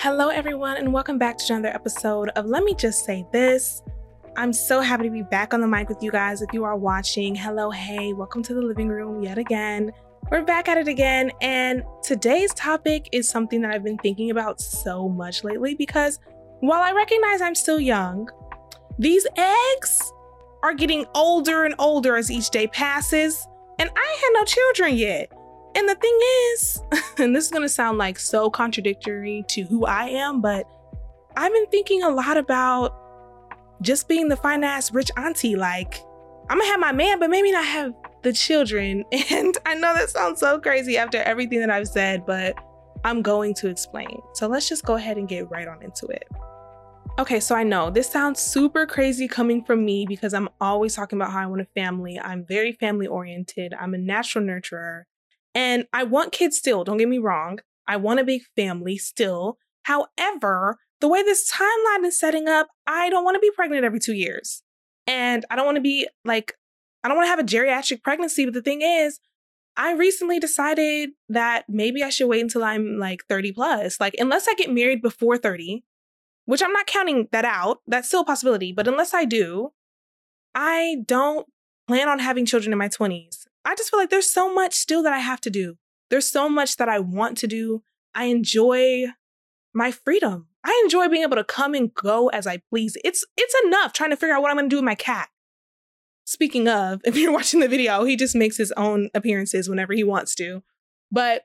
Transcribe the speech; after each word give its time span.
Hello, 0.00 0.28
everyone, 0.28 0.76
and 0.76 0.92
welcome 0.92 1.18
back 1.18 1.36
to 1.38 1.52
another 1.52 1.74
episode 1.74 2.28
of 2.36 2.46
Let 2.46 2.62
Me 2.62 2.72
Just 2.72 3.04
Say 3.04 3.26
This. 3.32 3.82
I'm 4.36 4.52
so 4.52 4.80
happy 4.80 5.02
to 5.02 5.10
be 5.10 5.24
back 5.24 5.52
on 5.52 5.60
the 5.60 5.66
mic 5.66 5.88
with 5.88 6.00
you 6.04 6.12
guys. 6.12 6.40
If 6.40 6.52
you 6.52 6.62
are 6.62 6.76
watching, 6.76 7.34
hello, 7.34 7.72
hey, 7.72 8.12
welcome 8.12 8.40
to 8.44 8.54
the 8.54 8.60
living 8.60 8.86
room 8.86 9.24
yet 9.24 9.38
again. 9.38 9.90
We're 10.30 10.44
back 10.44 10.68
at 10.68 10.78
it 10.78 10.86
again, 10.86 11.32
and 11.40 11.82
today's 12.04 12.54
topic 12.54 13.08
is 13.10 13.28
something 13.28 13.60
that 13.62 13.72
I've 13.72 13.82
been 13.82 13.98
thinking 13.98 14.30
about 14.30 14.60
so 14.60 15.08
much 15.08 15.42
lately 15.42 15.74
because 15.74 16.20
while 16.60 16.80
I 16.80 16.92
recognize 16.92 17.42
I'm 17.42 17.56
still 17.56 17.80
young, 17.80 18.28
these 19.00 19.26
eggs 19.36 20.12
are 20.62 20.74
getting 20.74 21.06
older 21.16 21.64
and 21.64 21.74
older 21.80 22.16
as 22.16 22.30
each 22.30 22.50
day 22.50 22.68
passes, 22.68 23.48
and 23.80 23.90
I 23.96 24.18
had 24.20 24.30
no 24.32 24.44
children 24.44 24.94
yet. 24.96 25.32
And 25.78 25.88
the 25.88 25.94
thing 25.94 26.18
is, 26.52 26.82
and 27.18 27.36
this 27.36 27.44
is 27.44 27.52
gonna 27.52 27.68
sound 27.68 27.98
like 27.98 28.18
so 28.18 28.50
contradictory 28.50 29.44
to 29.46 29.62
who 29.62 29.86
I 29.86 30.06
am, 30.06 30.40
but 30.40 30.66
I've 31.36 31.52
been 31.52 31.68
thinking 31.68 32.02
a 32.02 32.08
lot 32.08 32.36
about 32.36 32.96
just 33.80 34.08
being 34.08 34.26
the 34.26 34.36
fine 34.36 34.64
ass 34.64 34.92
rich 34.92 35.12
auntie. 35.16 35.54
Like, 35.54 36.02
I'm 36.50 36.58
gonna 36.58 36.68
have 36.68 36.80
my 36.80 36.90
man, 36.90 37.20
but 37.20 37.30
maybe 37.30 37.52
not 37.52 37.64
have 37.64 37.94
the 38.24 38.32
children. 38.32 39.04
And 39.30 39.56
I 39.66 39.76
know 39.76 39.94
that 39.94 40.10
sounds 40.10 40.40
so 40.40 40.58
crazy 40.58 40.98
after 40.98 41.18
everything 41.18 41.60
that 41.60 41.70
I've 41.70 41.86
said, 41.86 42.26
but 42.26 42.56
I'm 43.04 43.22
going 43.22 43.54
to 43.54 43.68
explain. 43.68 44.20
So 44.34 44.48
let's 44.48 44.68
just 44.68 44.84
go 44.84 44.96
ahead 44.96 45.16
and 45.16 45.28
get 45.28 45.48
right 45.48 45.68
on 45.68 45.80
into 45.84 46.06
it. 46.06 46.24
Okay, 47.20 47.38
so 47.38 47.54
I 47.54 47.62
know 47.62 47.88
this 47.88 48.10
sounds 48.10 48.40
super 48.40 48.84
crazy 48.84 49.28
coming 49.28 49.62
from 49.62 49.84
me 49.84 50.06
because 50.08 50.34
I'm 50.34 50.48
always 50.60 50.96
talking 50.96 51.20
about 51.20 51.30
how 51.30 51.38
I 51.38 51.46
want 51.46 51.60
a 51.60 51.66
family. 51.66 52.18
I'm 52.18 52.44
very 52.44 52.72
family 52.72 53.06
oriented. 53.06 53.74
I'm 53.74 53.94
a 53.94 53.98
natural 53.98 54.44
nurturer. 54.44 55.04
And 55.58 55.88
I 55.92 56.04
want 56.04 56.30
kids 56.30 56.56
still, 56.56 56.84
don't 56.84 56.98
get 56.98 57.08
me 57.08 57.18
wrong. 57.18 57.58
I 57.88 57.96
want 57.96 58.20
a 58.20 58.24
big 58.24 58.42
family 58.54 58.96
still. 58.96 59.58
However, 59.82 60.78
the 61.00 61.08
way 61.08 61.24
this 61.24 61.52
timeline 61.52 62.04
is 62.04 62.16
setting 62.16 62.46
up, 62.46 62.68
I 62.86 63.10
don't 63.10 63.24
want 63.24 63.34
to 63.34 63.40
be 63.40 63.50
pregnant 63.50 63.84
every 63.84 63.98
two 63.98 64.14
years. 64.14 64.62
And 65.08 65.44
I 65.50 65.56
don't 65.56 65.64
want 65.64 65.74
to 65.74 65.82
be 65.82 66.06
like, 66.24 66.54
I 67.02 67.08
don't 67.08 67.16
want 67.16 67.26
to 67.26 67.30
have 67.30 67.40
a 67.40 67.42
geriatric 67.42 68.04
pregnancy. 68.04 68.44
But 68.44 68.54
the 68.54 68.62
thing 68.62 68.82
is, 68.82 69.18
I 69.76 69.94
recently 69.94 70.38
decided 70.38 71.10
that 71.28 71.64
maybe 71.68 72.04
I 72.04 72.10
should 72.10 72.28
wait 72.28 72.42
until 72.42 72.62
I'm 72.62 72.96
like 73.00 73.24
30 73.28 73.50
plus. 73.50 73.98
Like, 73.98 74.14
unless 74.20 74.46
I 74.46 74.54
get 74.54 74.72
married 74.72 75.02
before 75.02 75.38
30, 75.38 75.82
which 76.44 76.62
I'm 76.62 76.72
not 76.72 76.86
counting 76.86 77.26
that 77.32 77.44
out, 77.44 77.78
that's 77.84 78.06
still 78.06 78.20
a 78.20 78.24
possibility. 78.24 78.72
But 78.72 78.86
unless 78.86 79.12
I 79.12 79.24
do, 79.24 79.70
I 80.54 80.98
don't 81.04 81.48
plan 81.88 82.08
on 82.08 82.20
having 82.20 82.46
children 82.46 82.70
in 82.70 82.78
my 82.78 82.88
20s. 82.88 83.47
I 83.68 83.74
just 83.74 83.90
feel 83.90 84.00
like 84.00 84.08
there's 84.08 84.32
so 84.32 84.52
much 84.54 84.72
still 84.72 85.02
that 85.02 85.12
I 85.12 85.18
have 85.18 85.42
to 85.42 85.50
do. 85.50 85.76
There's 86.08 86.26
so 86.26 86.48
much 86.48 86.78
that 86.78 86.88
I 86.88 87.00
want 87.00 87.36
to 87.38 87.46
do. 87.46 87.82
I 88.14 88.24
enjoy 88.24 89.08
my 89.74 89.90
freedom. 89.90 90.46
I 90.64 90.80
enjoy 90.84 91.06
being 91.08 91.22
able 91.22 91.36
to 91.36 91.44
come 91.44 91.74
and 91.74 91.92
go 91.92 92.28
as 92.28 92.46
I 92.46 92.62
please. 92.70 92.96
It's 93.04 93.26
it's 93.36 93.54
enough 93.66 93.92
trying 93.92 94.08
to 94.08 94.16
figure 94.16 94.34
out 94.34 94.40
what 94.40 94.50
I'm 94.50 94.56
going 94.56 94.70
to 94.70 94.74
do 94.74 94.78
with 94.78 94.86
my 94.86 94.94
cat. 94.94 95.28
Speaking 96.24 96.66
of, 96.66 97.02
if 97.04 97.14
you're 97.14 97.30
watching 97.30 97.60
the 97.60 97.68
video, 97.68 98.04
he 98.04 98.16
just 98.16 98.34
makes 98.34 98.56
his 98.56 98.72
own 98.72 99.10
appearances 99.12 99.68
whenever 99.68 99.92
he 99.92 100.02
wants 100.02 100.34
to. 100.36 100.62
But 101.12 101.42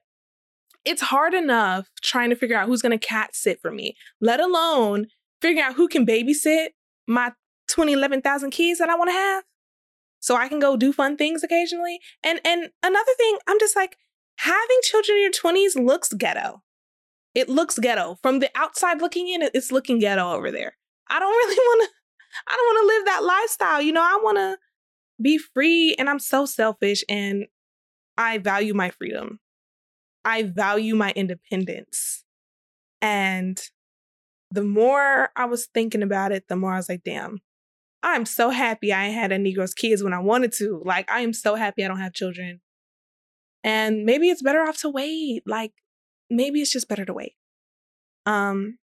it's 0.86 1.02
hard 1.02 1.34
enough 1.34 1.90
trying 2.02 2.30
to 2.30 2.38
figure 2.38 2.56
out 2.56 2.68
who's 2.68 2.82
going 2.82 2.98
to 2.98 3.06
cat 3.06 3.36
sit 3.36 3.60
for 3.62 3.72
me, 3.72 3.98
let 4.22 4.40
alone 4.40 5.08
figuring 5.42 5.62
out 5.62 5.76
who 5.76 5.90
can 5.90 6.06
babysit 6.06 6.70
my 7.06 7.34
20, 7.68 7.92
11,000 7.92 8.52
kids 8.52 8.80
that 8.80 8.90
I 8.90 8.96
want 8.96 9.10
to 9.10 9.14
have 9.14 9.44
so 10.24 10.38
I 10.38 10.48
can 10.48 10.60
go 10.60 10.78
do 10.78 10.94
fun 10.94 11.18
things 11.18 11.44
occasionally. 11.44 12.00
And 12.24 12.40
and 12.46 12.70
another 12.82 13.12
thing, 13.18 13.38
I'm 13.46 13.60
just 13.60 13.76
like 13.76 13.98
having 14.38 14.78
children 14.82 15.18
in 15.18 15.24
your 15.24 15.32
20s 15.32 15.76
looks 15.76 16.14
ghetto. 16.14 16.64
It 17.36 17.50
looks 17.50 17.78
ghetto. 17.78 18.20
From 18.22 18.40
the 18.40 18.50
outside 18.56 19.02
looking 19.02 19.28
in, 19.28 19.42
it's 19.42 19.70
looking 19.70 20.00
ghetto 20.00 20.32
over 20.32 20.50
there. 20.50 20.78
I 21.10 21.20
don't 21.20 21.30
really 21.48 21.58
want 21.58 21.90
to 21.90 21.96
I 22.48 22.56
don't 22.56 22.66
want 22.66 22.82
to 22.82 22.96
live 22.96 23.06
that 23.06 23.24
lifestyle. 23.26 23.82
You 23.82 23.92
know, 23.92 24.02
I 24.02 24.18
want 24.24 24.38
to 24.38 24.58
be 25.22 25.38
free 25.38 25.94
and 26.00 26.10
I'm 26.10 26.20
so 26.20 26.46
selfish 26.46 27.04
and 27.10 27.48
I 28.18 28.38
value 28.38 28.74
my 28.74 28.92
freedom. 28.92 29.42
I 30.24 30.44
value 30.44 30.96
my 30.96 31.12
independence. 31.18 32.24
And 33.02 33.60
the 34.52 34.64
more 34.64 35.32
I 35.36 35.46
was 35.46 35.66
thinking 35.66 36.02
about 36.02 36.32
it, 36.32 36.46
the 36.48 36.56
more 36.56 36.72
I 36.72 36.78
was 36.78 36.88
like, 36.88 37.04
damn, 37.04 37.42
I'm 38.04 38.26
so 38.26 38.50
happy 38.50 38.92
I 38.92 39.06
had 39.06 39.32
a 39.32 39.38
Negro's 39.38 39.74
kids 39.74 40.04
when 40.04 40.14
I 40.14 40.20
wanted 40.20 40.52
to. 40.54 40.82
Like, 40.84 41.10
I 41.10 41.22
am 41.22 41.32
so 41.32 41.56
happy 41.56 41.84
I 41.84 41.88
don't 41.88 42.00
have 42.00 42.14
children. 42.14 42.60
And 43.64 44.06
maybe 44.06 44.30
it's 44.30 44.42
better 44.42 44.62
off 44.62 44.78
to 44.80 44.90
wait. 44.90 45.44
Like, 45.46 45.72
maybe 46.30 46.62
it's 46.62 46.72
just 46.72 46.90
better 46.90 47.06
to 47.06 47.14
wait. 47.14 47.36
Um, 48.26 48.78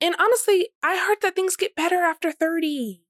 and 0.00 0.14
honestly, 0.18 0.70
I 0.82 0.96
heard 0.96 1.18
that 1.22 1.34
things 1.34 1.56
get 1.56 1.74
better 1.74 1.96
after 1.96 2.30
30. 2.30 3.02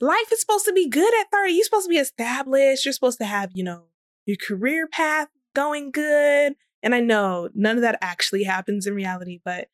Life 0.00 0.32
is 0.32 0.40
supposed 0.40 0.66
to 0.66 0.72
be 0.72 0.88
good 0.88 1.12
at 1.20 1.30
30. 1.32 1.52
You're 1.52 1.64
supposed 1.64 1.86
to 1.86 1.90
be 1.90 1.96
established. 1.96 2.84
You're 2.84 2.92
supposed 2.92 3.18
to 3.18 3.24
have, 3.24 3.50
you 3.54 3.64
know, 3.64 3.84
your 4.26 4.36
career 4.36 4.86
path 4.86 5.28
going 5.54 5.90
good. 5.90 6.54
And 6.82 6.94
I 6.94 7.00
know 7.00 7.48
none 7.54 7.76
of 7.76 7.82
that 7.82 7.98
actually 8.00 8.44
happens 8.44 8.86
in 8.86 8.94
reality, 8.94 9.40
but 9.44 9.68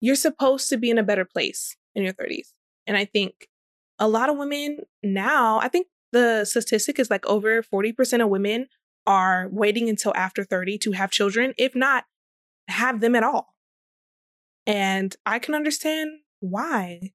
you're 0.00 0.14
supposed 0.14 0.68
to 0.68 0.76
be 0.76 0.90
in 0.90 0.98
a 0.98 1.02
better 1.02 1.24
place 1.24 1.76
in 1.94 2.02
your 2.02 2.12
30s. 2.12 2.48
And 2.86 2.96
I 2.96 3.04
think 3.04 3.48
a 3.98 4.08
lot 4.08 4.28
of 4.28 4.36
women 4.36 4.80
now, 5.02 5.58
I 5.60 5.68
think 5.68 5.88
the 6.12 6.44
statistic 6.44 6.98
is 6.98 7.10
like 7.10 7.26
over 7.26 7.62
40% 7.62 8.22
of 8.22 8.28
women 8.28 8.66
are 9.06 9.48
waiting 9.50 9.88
until 9.88 10.12
after 10.14 10.44
30 10.44 10.78
to 10.78 10.92
have 10.92 11.10
children, 11.10 11.54
if 11.56 11.74
not 11.74 12.04
have 12.68 13.00
them 13.00 13.14
at 13.14 13.22
all. 13.22 13.54
And 14.66 15.14
I 15.24 15.38
can 15.38 15.54
understand 15.54 16.10
why. 16.40 17.12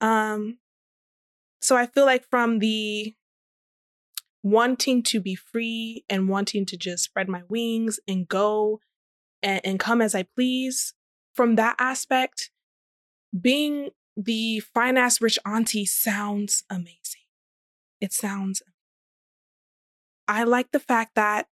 Um 0.00 0.58
so 1.60 1.76
I 1.76 1.86
feel 1.86 2.06
like 2.06 2.24
from 2.30 2.60
the 2.60 3.14
wanting 4.42 5.02
to 5.02 5.20
be 5.20 5.34
free 5.34 6.04
and 6.08 6.28
wanting 6.28 6.64
to 6.66 6.76
just 6.76 7.04
spread 7.04 7.28
my 7.28 7.42
wings 7.48 7.98
and 8.06 8.28
go 8.28 8.80
and, 9.42 9.60
and 9.64 9.80
come 9.80 10.00
as 10.00 10.14
I 10.14 10.22
please, 10.22 10.94
from 11.34 11.56
that 11.56 11.76
aspect, 11.78 12.50
being 13.38 13.90
the 14.18 14.58
fine 14.58 14.96
ass 14.96 15.20
rich 15.20 15.38
auntie 15.46 15.86
sounds 15.86 16.64
amazing. 16.68 17.22
It 18.00 18.12
sounds. 18.12 18.62
I 20.26 20.42
like 20.42 20.72
the 20.72 20.80
fact 20.80 21.14
that 21.14 21.46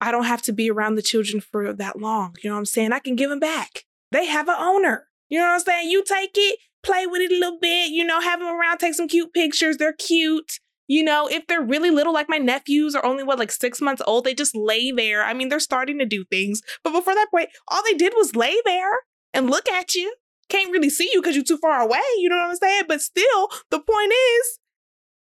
I 0.00 0.10
don't 0.10 0.24
have 0.24 0.42
to 0.42 0.52
be 0.52 0.68
around 0.68 0.96
the 0.96 1.02
children 1.02 1.40
for 1.40 1.72
that 1.72 1.98
long. 1.98 2.34
You 2.42 2.50
know 2.50 2.56
what 2.56 2.60
I'm 2.60 2.66
saying? 2.66 2.92
I 2.92 2.98
can 2.98 3.14
give 3.14 3.30
them 3.30 3.38
back. 3.38 3.84
They 4.10 4.26
have 4.26 4.48
an 4.48 4.56
owner. 4.58 5.06
You 5.28 5.38
know 5.38 5.46
what 5.46 5.52
I'm 5.52 5.60
saying? 5.60 5.90
You 5.90 6.04
take 6.04 6.32
it, 6.34 6.58
play 6.82 7.06
with 7.06 7.22
it 7.22 7.30
a 7.30 7.38
little 7.38 7.58
bit, 7.60 7.90
you 7.90 8.04
know, 8.04 8.20
have 8.20 8.40
them 8.40 8.48
around, 8.48 8.78
take 8.78 8.94
some 8.94 9.08
cute 9.08 9.32
pictures. 9.32 9.76
They're 9.76 9.92
cute. 9.92 10.58
You 10.86 11.02
know, 11.02 11.28
if 11.28 11.46
they're 11.46 11.62
really 11.62 11.90
little, 11.90 12.12
like 12.12 12.28
my 12.28 12.38
nephews 12.38 12.94
are 12.94 13.06
only 13.06 13.22
what, 13.22 13.38
like 13.38 13.52
six 13.52 13.80
months 13.80 14.02
old, 14.06 14.24
they 14.24 14.34
just 14.34 14.54
lay 14.54 14.90
there. 14.90 15.22
I 15.22 15.32
mean, 15.32 15.48
they're 15.48 15.60
starting 15.60 15.98
to 16.00 16.04
do 16.04 16.24
things. 16.24 16.60
But 16.82 16.92
before 16.92 17.14
that 17.14 17.30
point, 17.30 17.50
all 17.68 17.82
they 17.84 17.94
did 17.94 18.12
was 18.16 18.36
lay 18.36 18.56
there 18.66 18.98
and 19.32 19.48
look 19.48 19.68
at 19.68 19.94
you 19.94 20.14
can't 20.48 20.72
really 20.72 20.90
see 20.90 21.10
you 21.12 21.20
because 21.20 21.34
you're 21.36 21.44
too 21.44 21.58
far 21.58 21.80
away. 21.80 22.00
You 22.18 22.28
know 22.28 22.36
what 22.36 22.48
I'm 22.48 22.56
saying? 22.56 22.84
But 22.88 23.00
still, 23.00 23.48
the 23.70 23.80
point 23.80 24.12
is, 24.12 24.58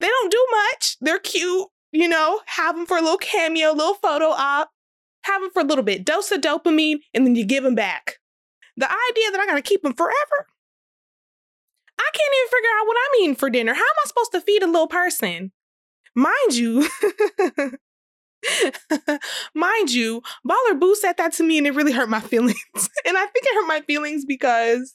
they 0.00 0.08
don't 0.08 0.30
do 0.30 0.46
much. 0.50 0.96
They're 1.00 1.18
cute, 1.18 1.68
you 1.92 2.08
know, 2.08 2.40
have 2.46 2.76
them 2.76 2.86
for 2.86 2.96
a 2.96 3.02
little 3.02 3.18
cameo, 3.18 3.72
little 3.72 3.94
photo 3.94 4.30
op, 4.30 4.70
have 5.24 5.42
them 5.42 5.50
for 5.52 5.60
a 5.60 5.64
little 5.64 5.84
bit, 5.84 6.04
dose 6.04 6.30
of 6.32 6.40
dopamine, 6.40 6.98
and 7.12 7.26
then 7.26 7.34
you 7.34 7.44
give 7.44 7.64
them 7.64 7.74
back. 7.74 8.16
The 8.76 8.86
idea 8.86 9.30
that 9.30 9.40
I 9.40 9.46
gotta 9.46 9.62
keep 9.62 9.82
them 9.82 9.92
forever, 9.92 10.46
I 11.98 12.10
can't 12.14 12.34
even 12.38 12.50
figure 12.50 12.70
out 12.80 12.86
what 12.86 12.96
I'm 12.98 13.22
eating 13.22 13.36
for 13.36 13.50
dinner. 13.50 13.74
How 13.74 13.80
am 13.80 13.96
I 14.04 14.06
supposed 14.06 14.32
to 14.32 14.40
feed 14.40 14.62
a 14.62 14.66
little 14.66 14.86
person? 14.86 15.52
Mind 16.16 16.54
you, 16.54 16.88
mind 19.54 19.92
you, 19.92 20.22
Baller 20.48 20.80
Boo 20.80 20.94
said 20.94 21.16
that 21.18 21.32
to 21.34 21.42
me 21.42 21.58
and 21.58 21.66
it 21.66 21.74
really 21.74 21.92
hurt 21.92 22.08
my 22.08 22.20
feelings. 22.30 22.56
and 23.04 23.16
I 23.16 23.26
think 23.26 23.44
it 23.44 23.54
hurt 23.54 23.68
my 23.68 23.82
feelings 23.82 24.24
because 24.24 24.94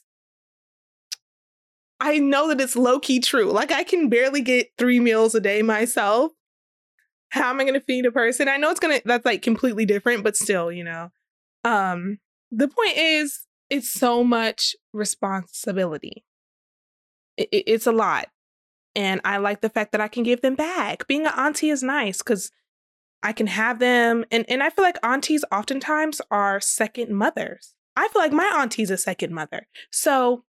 I 2.00 2.18
know 2.18 2.48
that 2.48 2.60
it's 2.60 2.76
low 2.76 3.00
key 3.00 3.20
true. 3.20 3.50
Like 3.50 3.72
I 3.72 3.84
can 3.84 4.08
barely 4.08 4.42
get 4.42 4.68
three 4.76 5.00
meals 5.00 5.34
a 5.34 5.40
day 5.40 5.62
myself. 5.62 6.32
How 7.30 7.50
am 7.50 7.60
I 7.60 7.64
going 7.64 7.74
to 7.74 7.80
feed 7.80 8.06
a 8.06 8.12
person? 8.12 8.48
I 8.48 8.56
know 8.56 8.70
it's 8.70 8.80
going 8.80 8.98
to, 8.98 9.02
that's 9.04 9.24
like 9.24 9.42
completely 9.42 9.84
different, 9.84 10.22
but 10.22 10.36
still, 10.36 10.70
you 10.70 10.84
know. 10.84 11.10
Um, 11.64 12.18
the 12.50 12.68
point 12.68 12.96
is, 12.96 13.46
it's 13.68 13.92
so 13.92 14.22
much 14.22 14.76
responsibility. 14.92 16.24
It, 17.36 17.48
it, 17.50 17.64
it's 17.66 17.86
a 17.86 17.92
lot. 17.92 18.28
And 18.94 19.20
I 19.24 19.38
like 19.38 19.60
the 19.60 19.68
fact 19.68 19.92
that 19.92 20.00
I 20.00 20.08
can 20.08 20.22
give 20.22 20.40
them 20.40 20.54
back. 20.54 21.06
Being 21.06 21.26
an 21.26 21.32
auntie 21.36 21.70
is 21.70 21.82
nice 21.82 22.18
because 22.18 22.50
I 23.22 23.32
can 23.32 23.48
have 23.48 23.78
them. 23.78 24.24
And, 24.30 24.44
and 24.48 24.62
I 24.62 24.70
feel 24.70 24.84
like 24.84 24.98
aunties 25.02 25.44
oftentimes 25.50 26.20
are 26.30 26.60
second 26.60 27.10
mothers. 27.10 27.74
I 27.96 28.08
feel 28.08 28.22
like 28.22 28.32
my 28.32 28.50
auntie's 28.54 28.90
a 28.90 28.96
second 28.96 29.34
mother. 29.34 29.66
So 29.90 30.44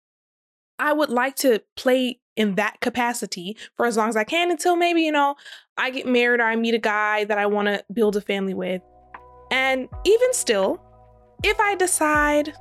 I 0.78 0.92
would 0.92 1.10
like 1.10 1.36
to 1.36 1.62
play 1.76 2.20
in 2.36 2.56
that 2.56 2.80
capacity 2.80 3.56
for 3.76 3.86
as 3.86 3.96
long 3.96 4.08
as 4.08 4.16
I 4.16 4.24
can 4.24 4.50
until 4.50 4.76
maybe, 4.76 5.02
you 5.02 5.12
know, 5.12 5.36
I 5.76 5.90
get 5.90 6.06
married 6.06 6.40
or 6.40 6.44
I 6.44 6.56
meet 6.56 6.74
a 6.74 6.78
guy 6.78 7.24
that 7.24 7.38
I 7.38 7.46
want 7.46 7.68
to 7.68 7.84
build 7.92 8.16
a 8.16 8.20
family 8.20 8.54
with. 8.54 8.82
And 9.50 9.88
even 10.04 10.32
still, 10.32 10.82
if 11.44 11.58
I 11.60 11.76
decide 11.76 12.54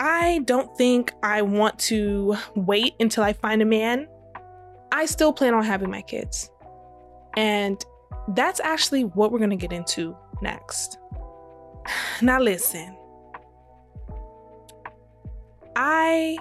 I 0.00 0.38
don't 0.46 0.74
think 0.78 1.12
I 1.22 1.42
want 1.42 1.78
to 1.80 2.34
wait 2.54 2.94
until 3.00 3.22
I 3.22 3.34
find 3.34 3.60
a 3.60 3.66
man. 3.66 4.08
I 4.92 5.04
still 5.04 5.30
plan 5.30 5.52
on 5.52 5.62
having 5.62 5.90
my 5.90 6.00
kids. 6.00 6.50
And 7.36 7.84
that's 8.28 8.60
actually 8.60 9.04
what 9.04 9.30
we're 9.30 9.40
going 9.40 9.50
to 9.50 9.56
get 9.56 9.72
into 9.72 10.16
next. 10.40 10.98
Now, 12.22 12.38
listen, 12.38 12.96
I 15.76 16.38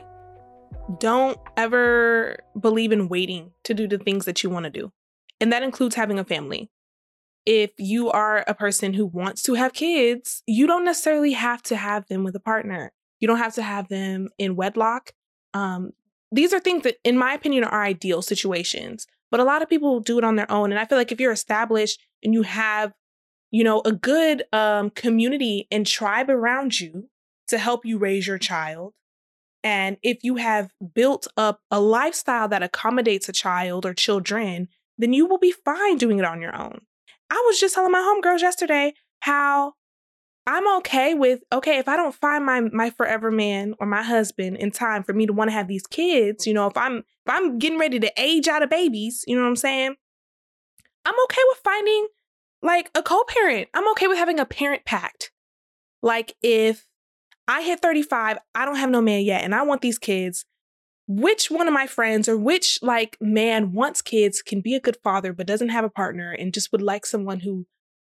don't 0.97 1.38
ever 1.56 2.38
believe 2.59 2.91
in 2.91 3.09
waiting 3.09 3.51
to 3.63 3.74
do 3.74 3.88
the 3.88 3.97
things 3.97 4.25
that 4.25 4.44
you 4.44 4.50
want 4.50 4.63
to 4.63 4.69
do. 4.69 4.91
And 5.39 5.53
that 5.53 5.63
includes 5.63 5.95
having 5.95 6.19
a 6.19 6.24
family. 6.24 6.69
If 7.45 7.71
you 7.77 8.09
are 8.09 8.44
a 8.47 8.53
person 8.53 8.94
who 8.94 9.06
wants 9.06 9.41
to 9.44 9.53
have 9.53 9.74
kids, 9.74 10.44
you 10.45 10.68
don't 10.68 10.83
necessarily 10.83 11.33
have 11.33 11.63
to 11.63 11.75
have 11.75 12.07
them 12.07 12.24
with 12.24 12.36
a 12.36 12.39
partner. 12.39 12.91
You 13.19 13.27
don't 13.27 13.38
have 13.38 13.56
to 13.56 13.63
have 13.63 13.88
them 13.88 14.30
in 14.38 14.56
wedlock. 14.56 15.12
Um, 15.53 15.91
these 16.31 16.53
are 16.53 16.59
things 16.59 16.83
that, 16.83 16.97
in 17.03 17.18
my 17.18 17.33
opinion, 17.33 17.63
are 17.63 17.83
ideal 17.83 18.21
situations. 18.21 19.07
But 19.31 19.39
a 19.39 19.44
lot 19.44 19.62
of 19.62 19.69
people 19.69 20.00
do 20.00 20.18
it 20.18 20.24
on 20.24 20.35
their 20.35 20.51
own. 20.51 20.71
And 20.71 20.80
I 20.80 20.85
feel 20.85 20.97
like 20.97 21.12
if 21.12 21.19
you're 21.19 21.31
established 21.31 22.06
and 22.24 22.33
you 22.33 22.44
have, 22.44 22.94
you 23.51 23.63
know, 23.63 23.81
a 23.85 23.92
good 23.92 24.44
um, 24.53 24.89
community 24.89 25.68
and 25.71 25.85
tribe 25.85 26.30
around 26.30 26.80
you 26.80 27.09
to 27.47 27.57
help 27.57 27.85
you 27.85 27.97
raise 27.97 28.27
your 28.27 28.38
child, 28.38 28.94
and 29.63 29.97
if 30.03 30.23
you 30.23 30.38
have 30.38 30.71
built 30.94 31.27
up 31.35 31.61
a 31.69 31.79
lifestyle 31.79 32.47
that 32.47 32.63
accommodates 32.63 33.27
a 33.27 33.33
child 33.33 33.85
or 33.85 33.94
children, 33.94 34.69
then 34.97 35.13
you 35.13 35.25
will 35.25 35.38
be 35.38 35.51
fine 35.51 35.97
doing 35.97 36.19
it 36.19 36.25
on 36.25 36.41
your 36.41 36.56
own. 36.56 36.81
I 37.29 37.44
was 37.47 37.59
just 37.59 37.75
telling 37.75 37.91
my 37.91 38.00
homegirls 38.00 38.41
yesterday 38.41 38.94
how 39.21 39.73
I'm 40.47 40.67
okay 40.77 41.13
with 41.13 41.41
okay 41.51 41.77
if 41.77 41.88
I 41.88 41.95
don't 41.95 42.15
find 42.15 42.45
my 42.45 42.61
my 42.61 42.89
forever 42.89 43.29
man 43.29 43.75
or 43.79 43.85
my 43.85 44.01
husband 44.01 44.57
in 44.57 44.71
time 44.71 45.03
for 45.03 45.13
me 45.13 45.27
to 45.27 45.33
want 45.33 45.50
to 45.50 45.53
have 45.53 45.67
these 45.67 45.85
kids, 45.85 46.47
you 46.47 46.53
know, 46.53 46.67
if 46.67 46.75
I'm 46.75 46.97
if 46.97 47.03
I'm 47.27 47.59
getting 47.59 47.77
ready 47.77 48.00
to 48.00 48.11
age 48.17 48.47
out 48.47 48.63
of 48.63 48.69
babies, 48.69 49.23
you 49.27 49.35
know 49.35 49.44
what 49.44 49.50
I'm 49.50 49.56
saying? 49.56 49.95
I'm 51.06 51.15
okay 51.25 51.41
with 51.50 51.59
finding 51.63 52.07
like 52.61 52.89
a 52.95 53.03
co-parent. 53.03 53.69
I'm 53.73 53.89
okay 53.91 54.07
with 54.07 54.17
having 54.17 54.39
a 54.39 54.45
parent 54.45 54.85
pact. 54.85 55.31
Like 56.01 56.35
if 56.41 56.88
I 57.49 57.63
hit 57.63 57.81
35, 57.81 58.37
I 58.53 58.63
don't 58.63 58.75
have 58.75 58.91
no 58.91 59.01
man 59.01 59.23
yet, 59.23 59.43
and 59.43 59.55
I 59.55 59.63
want 59.63 59.81
these 59.81 59.97
kids. 59.97 60.45
Which 61.07 61.49
one 61.49 61.67
of 61.67 61.73
my 61.73 61.87
friends 61.87 62.29
or 62.29 62.37
which 62.37 62.77
like 62.83 63.17
man 63.19 63.73
wants 63.73 64.03
kids 64.03 64.43
can 64.43 64.61
be 64.61 64.75
a 64.75 64.79
good 64.79 64.97
father 65.03 65.33
but 65.33 65.47
doesn't 65.47 65.69
have 65.69 65.83
a 65.83 65.89
partner 65.89 66.31
and 66.31 66.53
just 66.53 66.71
would 66.71 66.83
like 66.83 67.07
someone 67.07 67.39
who 67.39 67.65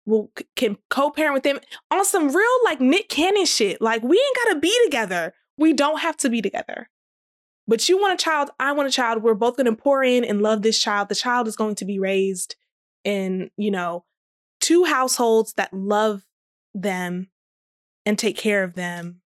will 0.08 0.32
can 0.56 0.78
co-parent 0.90 1.36
with 1.36 1.44
them 1.44 1.60
on 1.92 2.04
some 2.04 2.36
real 2.36 2.64
like 2.66 2.82
Nick 2.82 3.10
Cannon 3.10 3.46
shit. 3.46 3.80
Like 3.80 4.02
we 4.02 4.18
ain't 4.18 4.38
gotta 4.46 4.60
be 4.60 4.76
together. 4.86 5.36
We 5.60 5.74
don't 5.74 6.00
have 6.00 6.18
to 6.18 6.30
be 6.30 6.42
together. 6.42 6.90
But 7.68 7.88
you 7.88 8.00
want 8.00 8.20
a 8.20 8.24
child, 8.24 8.50
I 8.60 8.72
want 8.72 8.88
a 8.88 8.92
child. 8.92 9.22
We're 9.22 9.36
both 9.36 9.58
gonna 9.58 9.76
pour 9.76 10.04
in 10.04 10.24
and 10.24 10.42
love 10.42 10.64
this 10.64 10.80
child. 10.80 11.10
The 11.10 11.16
child 11.16 11.48
is 11.48 11.56
going 11.56 11.76
to 11.76 11.86
be 11.86 12.00
raised 12.00 12.56
in, 13.04 13.52
you 13.56 13.70
know, 13.70 14.06
two 14.60 14.86
households 14.86 15.54
that 15.54 15.72
love 15.72 16.24
them 16.74 17.30
and 18.08 18.18
take 18.18 18.38
care 18.38 18.64
of 18.64 18.74
them 18.74 19.22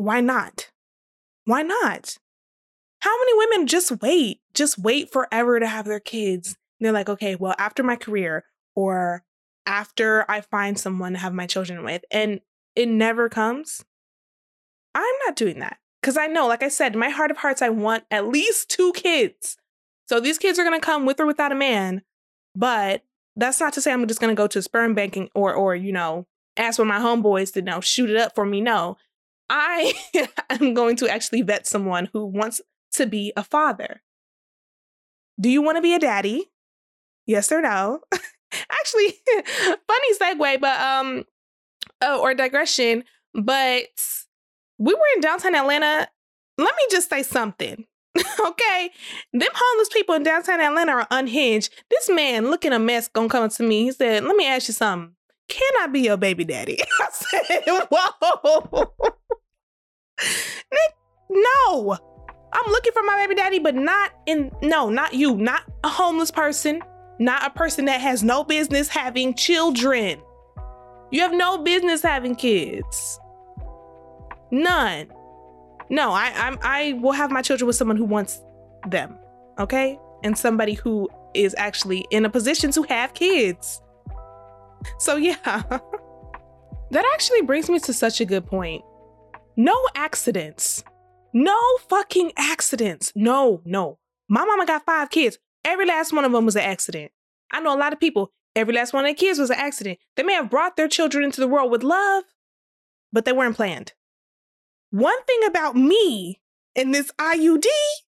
why 0.00 0.20
not? 0.20 0.70
Why 1.44 1.62
not? 1.62 2.18
How 3.00 3.14
many 3.18 3.32
women 3.36 3.66
just 3.66 4.00
wait, 4.02 4.40
just 4.54 4.78
wait 4.78 5.12
forever 5.12 5.60
to 5.60 5.66
have 5.66 5.84
their 5.84 6.00
kids? 6.00 6.56
And 6.78 6.86
they're 6.86 6.92
like, 6.92 7.08
okay, 7.08 7.34
well, 7.34 7.54
after 7.58 7.82
my 7.82 7.96
career 7.96 8.44
or 8.74 9.24
after 9.66 10.24
I 10.30 10.40
find 10.40 10.78
someone 10.78 11.12
to 11.12 11.18
have 11.18 11.34
my 11.34 11.46
children 11.46 11.84
with, 11.84 12.02
and 12.10 12.40
it 12.74 12.88
never 12.88 13.28
comes. 13.28 13.84
I'm 14.94 15.14
not 15.26 15.36
doing 15.36 15.58
that 15.60 15.78
because 16.00 16.16
I 16.16 16.26
know, 16.26 16.46
like 16.48 16.62
I 16.62 16.68
said, 16.68 16.94
in 16.94 16.98
my 16.98 17.10
heart 17.10 17.30
of 17.30 17.36
hearts, 17.36 17.62
I 17.62 17.68
want 17.68 18.04
at 18.10 18.26
least 18.26 18.70
two 18.70 18.92
kids. 18.92 19.56
So 20.08 20.18
these 20.18 20.38
kids 20.38 20.58
are 20.58 20.64
going 20.64 20.80
to 20.80 20.84
come 20.84 21.06
with 21.06 21.20
or 21.20 21.26
without 21.26 21.52
a 21.52 21.56
man, 21.56 22.02
but 22.56 23.02
that's 23.36 23.60
not 23.60 23.74
to 23.74 23.80
say 23.80 23.92
I'm 23.92 24.06
just 24.08 24.20
going 24.20 24.34
to 24.34 24.40
go 24.40 24.48
to 24.48 24.62
sperm 24.62 24.94
banking 24.94 25.28
or, 25.34 25.54
or 25.54 25.76
you 25.76 25.92
know, 25.92 26.26
ask 26.56 26.78
one 26.78 26.90
of 26.90 26.94
my 26.94 27.06
homeboys 27.06 27.52
to 27.52 27.60
you 27.60 27.66
know 27.66 27.80
shoot 27.80 28.10
it 28.10 28.16
up 28.16 28.34
for 28.34 28.44
me. 28.44 28.60
No, 28.60 28.96
I 29.50 29.92
am 30.50 30.72
going 30.74 30.96
to 30.96 31.08
actually 31.08 31.42
vet 31.42 31.66
someone 31.66 32.08
who 32.12 32.24
wants 32.24 32.60
to 32.92 33.06
be 33.06 33.32
a 33.36 33.42
father. 33.42 34.00
Do 35.40 35.50
you 35.50 35.60
want 35.60 35.76
to 35.76 35.82
be 35.82 35.94
a 35.94 35.98
daddy? 35.98 36.50
Yes 37.26 37.50
or 37.50 37.60
no? 37.60 38.00
actually, 38.70 39.14
funny 39.86 40.14
segue, 40.20 40.60
but 40.60 40.80
um, 40.80 41.24
oh, 42.00 42.20
or 42.20 42.32
digression, 42.34 43.04
but 43.34 43.88
we 44.78 44.94
were 44.94 45.00
in 45.16 45.20
downtown 45.20 45.54
Atlanta. 45.54 46.08
Let 46.56 46.74
me 46.76 46.82
just 46.90 47.10
say 47.10 47.22
something. 47.22 47.86
okay, 48.18 48.90
them 49.32 49.48
homeless 49.54 49.88
people 49.92 50.14
in 50.14 50.22
downtown 50.22 50.60
Atlanta 50.60 50.92
are 50.92 51.06
unhinged. 51.10 51.72
This 51.90 52.08
man 52.08 52.50
looking 52.50 52.72
a 52.72 52.78
mess 52.78 53.08
gonna 53.08 53.28
come 53.28 53.44
up 53.44 53.52
to 53.52 53.62
me. 53.62 53.84
He 53.84 53.92
said, 53.92 54.24
"Let 54.24 54.36
me 54.36 54.46
ask 54.46 54.68
you 54.68 54.74
something. 54.74 55.14
Can 55.48 55.72
I 55.80 55.86
be 55.86 56.00
your 56.00 56.16
baby 56.16 56.44
daddy?" 56.44 56.78
I 57.00 57.08
said, 57.10 57.64
"Whoa." 57.66 58.92
No. 61.30 61.96
I'm 62.52 62.70
looking 62.72 62.92
for 62.92 63.02
my 63.04 63.16
baby 63.22 63.36
daddy, 63.36 63.58
but 63.60 63.76
not 63.76 64.10
in, 64.26 64.50
no, 64.60 64.90
not 64.90 65.14
you, 65.14 65.36
not 65.36 65.62
a 65.84 65.88
homeless 65.88 66.30
person, 66.30 66.82
not 67.20 67.46
a 67.46 67.50
person 67.50 67.84
that 67.84 68.00
has 68.00 68.24
no 68.24 68.42
business 68.42 68.88
having 68.88 69.34
children. 69.34 70.20
You 71.12 71.20
have 71.22 71.32
no 71.32 71.58
business 71.58 72.02
having 72.02 72.34
kids. 72.34 73.20
None. 74.50 75.12
No, 75.90 76.10
I, 76.10 76.32
I'm, 76.36 76.58
I 76.62 76.98
will 77.00 77.12
have 77.12 77.30
my 77.30 77.42
children 77.42 77.66
with 77.66 77.76
someone 77.76 77.96
who 77.96 78.04
wants 78.04 78.40
them, 78.88 79.16
okay? 79.58 79.98
And 80.24 80.36
somebody 80.36 80.74
who 80.74 81.08
is 81.34 81.54
actually 81.56 82.04
in 82.10 82.24
a 82.24 82.30
position 82.30 82.72
to 82.72 82.82
have 82.84 83.14
kids. 83.14 83.80
So, 84.98 85.16
yeah. 85.16 85.36
that 86.90 87.04
actually 87.14 87.42
brings 87.42 87.70
me 87.70 87.78
to 87.80 87.92
such 87.92 88.20
a 88.20 88.24
good 88.24 88.46
point 88.46 88.82
no 89.56 89.76
accidents. 89.94 90.84
No 91.32 91.58
fucking 91.88 92.32
accidents. 92.36 93.12
No, 93.14 93.62
no. 93.64 93.98
My 94.28 94.44
mama 94.44 94.66
got 94.66 94.84
five 94.84 95.10
kids. 95.10 95.38
Every 95.64 95.86
last 95.86 96.12
one 96.12 96.24
of 96.24 96.32
them 96.32 96.44
was 96.44 96.56
an 96.56 96.62
accident. 96.62 97.12
I 97.52 97.60
know 97.60 97.74
a 97.74 97.78
lot 97.78 97.92
of 97.92 98.00
people, 98.00 98.32
every 98.56 98.74
last 98.74 98.92
one 98.92 99.04
of 99.04 99.08
their 99.08 99.14
kids 99.14 99.38
was 99.38 99.50
an 99.50 99.58
accident. 99.58 99.98
They 100.16 100.22
may 100.22 100.34
have 100.34 100.50
brought 100.50 100.76
their 100.76 100.88
children 100.88 101.24
into 101.24 101.40
the 101.40 101.48
world 101.48 101.70
with 101.70 101.82
love, 101.82 102.24
but 103.12 103.24
they 103.24 103.32
weren't 103.32 103.56
planned. 103.56 103.92
One 104.90 105.22
thing 105.24 105.40
about 105.46 105.76
me 105.76 106.40
in 106.74 106.92
this 106.92 107.12
IUD, 107.18 107.66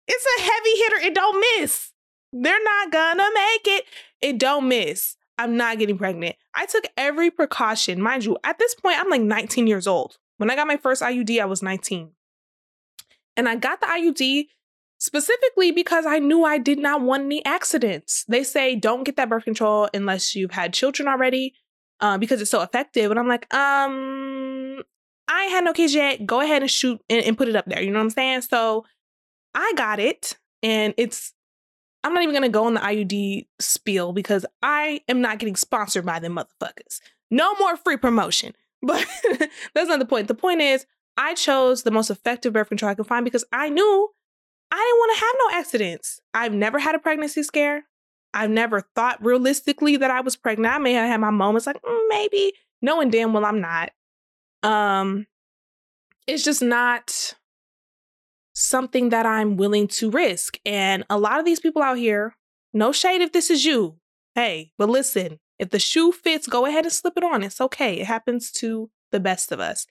it's 0.07 0.25
a 0.37 0.41
heavy 0.41 0.77
hitter. 0.77 1.07
It 1.07 1.15
don't 1.15 1.43
miss. 1.57 1.91
They're 2.33 2.63
not 2.63 2.91
gonna 2.91 3.27
make 3.33 3.67
it. 3.67 3.85
It 4.21 4.37
don't 4.37 4.67
miss. 4.67 5.17
I'm 5.37 5.57
not 5.57 5.79
getting 5.79 5.97
pregnant. 5.97 6.35
I 6.53 6.65
took 6.65 6.85
every 6.95 7.31
precaution. 7.31 8.01
Mind 8.01 8.25
you, 8.25 8.37
at 8.43 8.59
this 8.59 8.75
point, 8.75 8.99
I'm 8.99 9.09
like 9.09 9.21
19 9.21 9.67
years 9.67 9.87
old. 9.87 10.17
When 10.41 10.49
I 10.49 10.55
got 10.55 10.65
my 10.65 10.77
first 10.77 11.03
IUD, 11.03 11.39
I 11.39 11.45
was 11.45 11.61
19. 11.61 12.09
And 13.37 13.47
I 13.47 13.55
got 13.55 13.79
the 13.79 13.85
IUD 13.85 14.47
specifically 14.97 15.71
because 15.71 16.07
I 16.07 16.17
knew 16.17 16.43
I 16.43 16.57
did 16.57 16.79
not 16.79 17.01
want 17.01 17.25
any 17.25 17.45
accidents. 17.45 18.25
They 18.27 18.43
say 18.43 18.75
don't 18.75 19.03
get 19.03 19.17
that 19.17 19.29
birth 19.29 19.43
control 19.43 19.87
unless 19.93 20.35
you've 20.35 20.49
had 20.49 20.73
children 20.73 21.07
already 21.07 21.53
uh, 21.99 22.17
because 22.17 22.41
it's 22.41 22.49
so 22.49 22.63
effective. 22.63 23.11
And 23.11 23.19
I'm 23.19 23.27
like, 23.27 23.53
um, 23.53 24.81
I 25.27 25.43
had 25.43 25.63
no 25.63 25.73
kids 25.73 25.93
yet. 25.93 26.25
Go 26.25 26.41
ahead 26.41 26.63
and 26.63 26.71
shoot 26.71 26.99
and, 27.07 27.23
and 27.23 27.37
put 27.37 27.47
it 27.47 27.55
up 27.55 27.65
there. 27.67 27.79
You 27.79 27.91
know 27.91 27.99
what 27.99 28.05
I'm 28.05 28.09
saying? 28.09 28.41
So 28.41 28.83
I 29.53 29.73
got 29.77 29.99
it. 29.99 30.39
And 30.63 30.95
it's, 30.97 31.33
I'm 32.03 32.15
not 32.15 32.23
even 32.23 32.41
to 32.41 32.49
go 32.49 32.65
on 32.65 32.73
the 32.73 32.79
IUD 32.79 33.45
spiel 33.59 34.11
because 34.11 34.47
I 34.63 35.01
am 35.07 35.21
not 35.21 35.37
getting 35.37 35.55
sponsored 35.55 36.03
by 36.03 36.17
them 36.17 36.37
motherfuckers. 36.37 36.99
No 37.29 37.53
more 37.59 37.77
free 37.77 37.97
promotion. 37.97 38.55
But 38.87 39.05
that's 39.75 39.89
not 39.89 39.99
the 39.99 40.05
point. 40.05 40.27
The 40.27 40.33
point 40.33 40.61
is, 40.61 40.85
I 41.17 41.35
chose 41.35 41.83
the 41.83 41.91
most 41.91 42.09
effective 42.09 42.53
birth 42.53 42.69
control 42.69 42.89
I 42.89 42.95
could 42.95 43.05
find 43.05 43.23
because 43.23 43.45
I 43.51 43.69
knew 43.69 44.09
I 44.71 44.75
didn't 44.75 44.99
want 44.99 45.17
to 45.17 45.25
have 45.25 45.35
no 45.39 45.59
accidents. 45.59 46.21
I've 46.33 46.53
never 46.53 46.79
had 46.79 46.95
a 46.95 46.99
pregnancy 46.99 47.43
scare. 47.43 47.83
I've 48.33 48.49
never 48.49 48.81
thought 48.95 49.23
realistically 49.23 49.97
that 49.97 50.09
I 50.09 50.21
was 50.21 50.35
pregnant. 50.35 50.73
I 50.73 50.77
may 50.77 50.93
have 50.93 51.09
had 51.09 51.19
my 51.19 51.29
moments 51.29 51.67
like 51.67 51.81
mm, 51.81 51.99
maybe, 52.09 52.53
knowing 52.81 53.09
damn 53.09 53.33
well 53.33 53.45
I'm 53.45 53.59
not. 53.59 53.91
Um, 54.63 55.27
it's 56.27 56.43
just 56.43 56.61
not 56.61 57.35
something 58.53 59.09
that 59.09 59.25
I'm 59.25 59.57
willing 59.57 59.87
to 59.87 60.09
risk. 60.09 60.57
And 60.65 61.03
a 61.09 61.17
lot 61.17 61.39
of 61.39 61.45
these 61.45 61.59
people 61.59 61.81
out 61.81 61.97
here, 61.97 62.35
no 62.73 62.91
shade 62.91 63.21
if 63.21 63.33
this 63.33 63.49
is 63.49 63.65
you. 63.65 63.97
Hey, 64.35 64.71
but 64.77 64.89
listen, 64.89 65.39
if 65.61 65.69
the 65.69 65.79
shoe 65.79 66.11
fits, 66.11 66.47
go 66.47 66.65
ahead 66.65 66.85
and 66.85 66.91
slip 66.91 67.13
it 67.15 67.23
on. 67.23 67.43
It's 67.43 67.61
okay. 67.61 67.99
It 67.99 68.07
happens 68.07 68.51
to 68.53 68.89
the 69.11 69.19
best 69.19 69.51
of 69.51 69.59
us. 69.59 69.85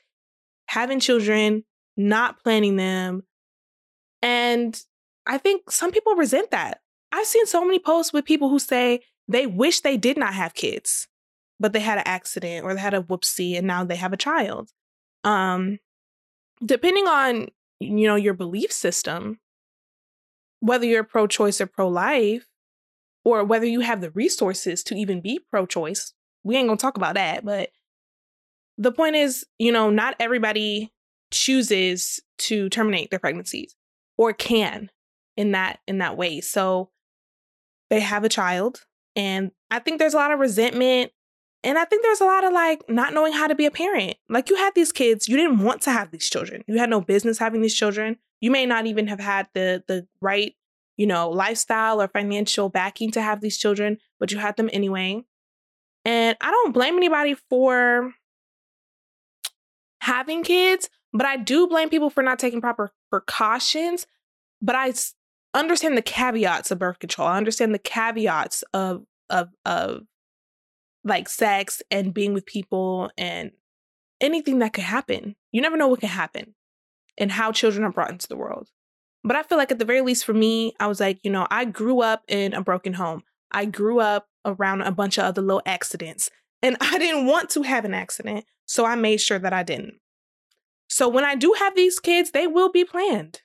Having 0.67 0.99
children, 0.99 1.65
not 1.97 2.43
planning 2.43 2.75
them. 2.75 3.23
And 4.21 4.79
I 5.27 5.39
think 5.39 5.71
some 5.71 5.93
people 5.93 6.17
resent 6.17 6.51
that. 6.51 6.81
I've 7.13 7.27
seen 7.27 7.47
so 7.47 7.65
many 7.65 7.79
posts 7.79 8.13
with 8.13 8.25
people 8.25 8.49
who 8.49 8.59
say 8.59 9.01
they 9.29 9.47
wish 9.47 9.81
they 9.81 9.97
did 9.97 10.19
not 10.19 10.35
have 10.35 10.55
kids, 10.55 11.07
but 11.61 11.73
they 11.73 11.81
had 11.81 11.99
an 11.99 12.05
accident 12.05 12.65
or 12.65 12.75
they 12.75 12.81
had 12.81 12.95
a 12.95 13.03
whoopsie 13.03 13.57
and 13.57 13.67
now 13.67 13.85
they 13.85 13.97
have 13.97 14.13
a 14.13 14.17
child. 14.17 14.71
Um, 15.23 15.79
depending 16.65 17.07
on 17.07 17.47
you 17.79 18.09
know 18.09 18.17
your 18.17 18.35
belief 18.35 18.73
system, 18.73 19.39
whether 20.59 20.85
you're 20.85 21.05
pro-choice 21.05 21.61
or 21.61 21.67
pro-life, 21.67 22.50
or 23.25 23.45
whether 23.45 23.67
you 23.67 23.81
have 23.81 24.01
the 24.01 24.11
resources 24.11 24.83
to 24.85 24.95
even 24.95 25.21
be 25.21 25.41
pro-choice, 25.51 26.13
we 26.43 26.57
ain't 26.57 26.69
gonna 26.69 26.79
talk 26.79 26.97
about 26.97 27.15
that. 27.15 27.45
But 27.45 27.71
the 28.79 28.93
point 28.93 29.17
is, 29.17 29.45
you 29.59 29.73
know, 29.73 29.91
not 29.91 30.17
everybody 30.19 30.93
chooses 31.31 32.21
to 32.39 32.69
terminate 32.71 33.11
their 33.11 33.19
pregnancies 33.19 33.77
or 34.17 34.33
can 34.33 34.91
in 35.37 35.53
that 35.53 35.81
in 35.87 35.99
that 35.99 36.17
way. 36.17 36.41
So 36.41 36.91
they 37.89 38.01
have 38.01 38.25
a 38.25 38.29
child 38.29 38.85
and 39.17 39.51
I 39.71 39.79
think 39.79 39.99
there's 39.99 40.15
a 40.15 40.19
lot 40.19 40.33
of 40.33 40.39
resentment 40.39 41.13
and 41.63 41.79
I 41.79 41.85
think 41.85 42.03
there's 42.03 42.21
a 42.21 42.27
lot 42.27 42.45
of 42.45 42.53
like 42.53 42.83
not 42.89 43.13
knowing 43.13 43.33
how 43.33 43.47
to 43.47 43.55
be 43.55 43.67
a 43.67 43.71
parent. 43.71 44.17
Like 44.29 44.49
you 44.49 44.57
had 44.57 44.75
these 44.75 44.93
kids, 44.93 45.29
you 45.29 45.37
didn't 45.37 45.59
want 45.59 45.83
to 45.83 45.91
have 45.91 46.11
these 46.11 46.29
children. 46.29 46.65
You 46.67 46.79
had 46.79 46.91
no 46.91 47.01
business 47.01 47.39
having 47.39 47.61
these 47.61 47.75
children. 47.75 48.17
You 48.41 48.51
may 48.51 48.65
not 48.65 48.87
even 48.87 49.09
have 49.09 49.21
had 49.21 49.49
the 49.55 49.85
the 49.87 50.07
right, 50.23 50.55
you 51.01 51.07
know, 51.07 51.31
lifestyle 51.31 52.03
or 52.03 52.09
financial 52.09 52.69
backing 52.69 53.11
to 53.11 53.23
have 53.23 53.41
these 53.41 53.57
children, 53.57 53.97
but 54.19 54.31
you 54.31 54.37
had 54.37 54.59
them 54.59 54.69
anyway. 54.71 55.25
And 56.05 56.37
I 56.43 56.51
don't 56.51 56.75
blame 56.75 56.99
anybody 56.99 57.35
for 57.49 58.13
having 60.03 60.43
kids, 60.43 60.91
but 61.15 61.25
I 61.25 61.39
do 61.39 61.67
blame 61.67 61.89
people 61.89 62.11
for 62.11 62.23
not 62.23 62.39
taking 62.39 62.61
proper 62.61 62.93
precautions. 63.09 64.07
But 64.61 64.77
I 64.77 64.93
understand 65.55 65.97
the 65.97 66.03
caveats 66.03 66.71
of 66.71 66.79
birth 66.79 66.99
control. 66.99 67.29
I 67.29 67.39
understand 67.39 67.75
the 67.75 67.79
caveats 67.79 68.63
of 68.75 69.07
of 69.31 69.49
of 69.65 70.03
like 71.03 71.31
sex 71.31 71.83
and 71.91 72.13
being 72.13 72.35
with 72.35 72.45
people 72.45 73.11
and 73.17 73.53
anything 74.21 74.59
that 74.59 74.75
could 74.75 74.85
happen. 74.85 75.35
You 75.51 75.63
never 75.63 75.79
know 75.79 75.89
what 75.89 76.01
can 76.01 76.11
happen 76.11 76.57
and 77.17 77.33
how 77.33 77.53
children 77.53 77.85
are 77.85 77.91
brought 77.91 78.11
into 78.11 78.29
the 78.29 78.37
world. 78.37 78.69
But 79.23 79.37
I 79.37 79.43
feel 79.43 79.59
like 79.59 79.71
at 79.71 79.79
the 79.79 79.85
very 79.85 80.01
least 80.01 80.25
for 80.25 80.33
me, 80.33 80.75
I 80.81 80.87
was 80.87 81.01
like, 81.01 81.19
you 81.23 81.31
know, 81.31 81.47
I 81.51 81.65
grew 81.65 82.01
up 82.01 82.23
in 82.29 82.55
a 82.55 82.63
broken 82.63 82.95
home. 82.95 83.23
I 83.51 83.67
grew 83.67 84.01
up 84.01 84.27
around 84.45 84.83
a 84.83 84.93
bunch 84.93 85.19
of 85.19 85.25
other 85.25 85.43
little 85.43 85.63
accidents 85.67 86.31
and 86.63 86.77
I 86.81 86.99
didn't 86.99 87.27
want 87.27 87.51
to 87.51 87.63
have 87.63 87.85
an 87.85 87.95
accident. 87.95 88.45
So 88.67 88.85
I 88.85 88.95
made 88.95 89.21
sure 89.21 89.39
that 89.39 89.53
I 89.53 89.63
didn't. 89.63 89.95
So 90.89 91.09
when 91.09 91.25
I 91.25 91.35
do 91.35 91.55
have 91.59 91.75
these 91.77 91.99
kids, 91.99 92.31
they 92.31 92.47
will 92.47 92.71
be 92.71 92.85
planned. 92.85 93.43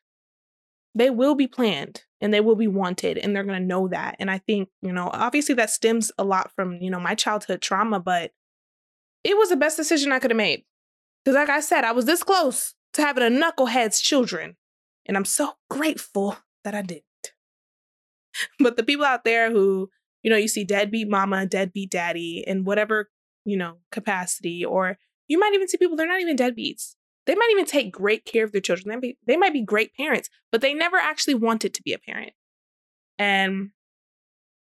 They 0.93 1.09
will 1.09 1.35
be 1.35 1.47
planned 1.47 2.03
and 2.21 2.33
they 2.33 2.39
will 2.39 2.55
be 2.55 2.67
wanted 2.67 3.17
and 3.17 3.35
they're 3.35 3.43
going 3.43 3.59
to 3.59 3.65
know 3.65 3.87
that. 3.89 4.15
And 4.19 4.31
I 4.31 4.37
think, 4.37 4.69
you 4.81 4.93
know, 4.93 5.09
obviously 5.13 5.53
that 5.55 5.69
stems 5.69 6.11
a 6.17 6.23
lot 6.23 6.51
from, 6.55 6.77
you 6.81 6.89
know, 6.89 6.99
my 6.99 7.15
childhood 7.15 7.61
trauma, 7.61 7.99
but 7.99 8.31
it 9.23 9.37
was 9.37 9.49
the 9.49 9.57
best 9.57 9.77
decision 9.77 10.11
I 10.11 10.19
could 10.19 10.31
have 10.31 10.37
made. 10.37 10.63
Because, 11.23 11.35
like 11.35 11.49
I 11.49 11.59
said, 11.59 11.83
I 11.83 11.91
was 11.91 12.05
this 12.05 12.23
close 12.23 12.75
to 12.93 13.01
having 13.01 13.23
a 13.23 13.29
knucklehead's 13.29 13.99
children. 13.99 14.55
And 15.05 15.15
I'm 15.15 15.25
so 15.25 15.53
grateful 15.69 16.37
that 16.63 16.75
I 16.75 16.81
didn't. 16.81 17.03
but 18.59 18.77
the 18.77 18.83
people 18.83 19.05
out 19.05 19.23
there 19.23 19.51
who, 19.51 19.89
you 20.23 20.31
know, 20.31 20.37
you 20.37 20.47
see 20.47 20.63
deadbeat 20.63 21.09
mama, 21.09 21.45
deadbeat 21.45 21.91
daddy 21.91 22.43
in 22.45 22.63
whatever, 22.63 23.09
you 23.45 23.57
know, 23.57 23.77
capacity, 23.91 24.65
or 24.65 24.97
you 25.27 25.39
might 25.39 25.53
even 25.53 25.67
see 25.67 25.77
people, 25.77 25.95
they're 25.95 26.07
not 26.07 26.21
even 26.21 26.35
deadbeats. 26.35 26.95
They 27.25 27.35
might 27.35 27.49
even 27.51 27.65
take 27.65 27.91
great 27.91 28.25
care 28.25 28.43
of 28.43 28.51
their 28.51 28.61
children. 28.61 28.89
They, 28.89 28.99
be, 28.99 29.17
they 29.25 29.37
might 29.37 29.53
be 29.53 29.61
great 29.61 29.95
parents, 29.95 30.29
but 30.51 30.61
they 30.61 30.73
never 30.73 30.97
actually 30.97 31.35
wanted 31.35 31.73
to 31.73 31.83
be 31.83 31.93
a 31.93 31.99
parent. 31.99 32.33
And 33.17 33.71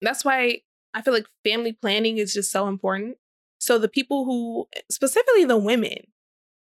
that's 0.02 0.26
why 0.26 0.62
I 0.94 1.02
feel 1.02 1.14
like 1.14 1.28
family 1.44 1.74
planning 1.74 2.18
is 2.18 2.34
just 2.34 2.52
so 2.52 2.68
important. 2.68 3.18
So 3.60 3.78
the 3.78 3.88
people 3.88 4.26
who, 4.26 4.68
specifically 4.90 5.46
the 5.46 5.58
women 5.58 6.08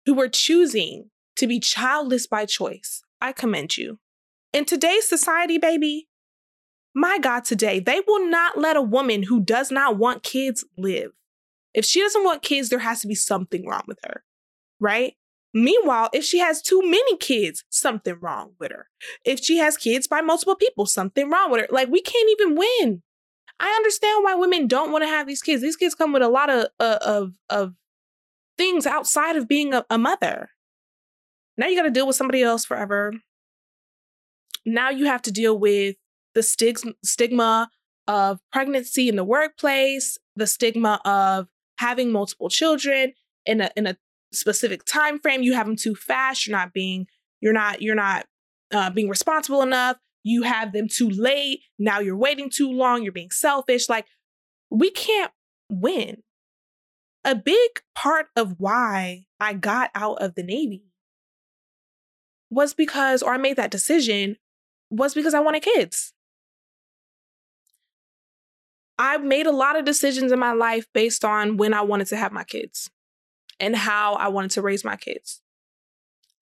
who 0.07 0.15
were 0.15 0.29
choosing 0.29 1.11
to 1.37 1.47
be 1.47 1.61
childless 1.61 2.27
by 2.27 2.47
choice, 2.47 3.03
I 3.21 3.33
commend 3.33 3.77
you. 3.77 3.99
In 4.53 4.65
today's 4.65 5.09
society, 5.09 5.59
baby, 5.59 6.09
my 6.95 7.19
God, 7.19 7.45
today, 7.45 7.79
they 7.79 8.01
will 8.07 8.27
not 8.27 8.59
let 8.59 8.77
a 8.77 8.83
woman 8.83 9.25
who 9.25 9.41
does 9.41 9.71
not 9.71 9.99
want 9.99 10.23
kids 10.23 10.65
live. 10.79 11.11
If 11.75 11.85
she 11.85 12.01
doesn't 12.01 12.25
want 12.25 12.43
kids, 12.43 12.71
there 12.71 12.79
has 12.79 13.01
to 13.01 13.07
be 13.07 13.15
something 13.15 13.67
wrong 13.67 13.83
with 13.87 13.99
her, 14.05 14.25
right? 14.81 15.15
Meanwhile, 15.53 16.11
if 16.13 16.25
she 16.25 16.39
has 16.39 16.63
too 16.63 16.83
many 16.83 17.17
kids, 17.17 17.65
something 17.71 18.17
wrong 18.21 18.53
with 18.59 18.73
her. 18.73 18.89
If 19.25 19.43
she 19.43 19.59
has 19.59 19.77
kids 19.77 20.07
by 20.07 20.21
multiple 20.21 20.57
people, 20.57 20.87
something 20.87 21.31
wrong 21.31 21.51
with 21.51 21.63
her. 21.63 21.69
Like 21.71 21.89
we 21.89 22.03
can't 22.03 22.31
even 22.31 22.57
win. 22.57 23.03
I 23.59 23.71
understand 23.71 24.23
why 24.23 24.35
women 24.35 24.67
don't 24.67 24.93
want 24.93 25.05
to 25.05 25.09
have 25.09 25.27
these 25.27 25.41
kids. 25.41 25.63
These 25.63 25.77
kids 25.77 25.95
come 25.95 26.13
with 26.13 26.23
a 26.23 26.29
lot 26.29 26.51
of 26.51 26.67
uh, 26.79 26.99
of 27.01 27.33
of 27.49 27.75
things 28.59 28.87
outside 28.87 29.37
of 29.37 29.49
being 29.49 29.73
a, 29.73 29.85
a 29.89 29.97
mother. 29.97 30.51
Now 31.57 31.67
you 31.67 31.77
got 31.77 31.85
to 31.85 31.91
deal 31.91 32.07
with 32.07 32.17
somebody 32.17 32.43
else 32.43 32.65
forever. 32.65 33.13
Now 34.65 34.91
you 34.91 35.07
have 35.07 35.23
to 35.23 35.33
deal 35.33 35.59
with 35.59 35.97
the 36.35 36.43
stig- 36.43 36.95
stigma 37.05 37.71
of 38.07 38.41
pregnancy 38.53 39.09
in 39.09 39.17
the 39.17 39.25
workplace, 39.25 40.19
the 40.35 40.47
stigma 40.47 41.01
of 41.05 41.49
having 41.79 42.11
multiple 42.11 42.49
children 42.49 43.13
in 43.45 43.61
a 43.61 43.71
in 43.77 43.87
a 43.87 43.97
specific 44.33 44.85
time 44.85 45.19
frame 45.19 45.43
you 45.43 45.55
have 45.55 45.67
them 45.67 45.77
too 45.77 45.95
fast 45.95 46.47
you're 46.47 46.57
not 46.57 46.73
being 46.73 47.07
you're 47.41 47.53
not 47.53 47.81
you're 47.81 47.95
not 47.95 48.27
uh, 48.73 48.91
being 48.91 49.09
responsible 49.09 49.63
enough 49.63 49.97
you 50.25 50.43
have 50.43 50.73
them 50.73 50.89
too 50.89 51.09
late 51.09 51.61
now 51.79 52.01
you're 52.01 52.17
waiting 52.17 52.51
too 52.51 52.71
long 52.71 53.03
you're 53.03 53.13
being 53.13 53.31
selfish 53.31 53.89
like 53.89 54.07
we 54.71 54.91
can't 54.91 55.33
win 55.71 56.23
a 57.25 57.35
big 57.35 57.71
part 57.95 58.27
of 58.35 58.57
why 58.59 59.25
i 59.41 59.53
got 59.53 59.91
out 59.95 60.21
of 60.21 60.35
the 60.35 60.43
navy 60.43 60.83
was 62.51 62.75
because 62.75 63.23
or 63.23 63.35
i 63.35 63.37
made 63.37 63.57
that 63.57 63.71
decision 63.71 64.37
was 64.91 65.15
because 65.15 65.35
i 65.35 65.41
wanted 65.41 65.63
kids 65.63 66.13
I 68.99 69.19
made 69.19 69.47
a 69.47 69.53
lot 69.53 69.79
of 69.79 69.85
decisions 69.85 70.33
in 70.33 70.39
my 70.39 70.53
life 70.53 70.87
based 70.95 71.25
on 71.25 71.57
when 71.57 71.75
I 71.75 71.83
wanted 71.83 72.07
to 72.09 72.17
have 72.17 72.33
my 72.33 72.45
kids 72.45 72.91
and 73.61 73.77
how 73.77 74.15
I 74.15 74.29
wanted 74.29 74.53
to 74.53 74.63
raise 74.63 74.85
my 74.85 74.97
kids. 74.97 75.43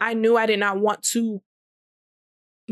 I 0.00 0.14
knew 0.14 0.36
I 0.36 0.46
did 0.46 0.60
not 0.60 0.78
want 0.78 1.02
to 1.12 1.42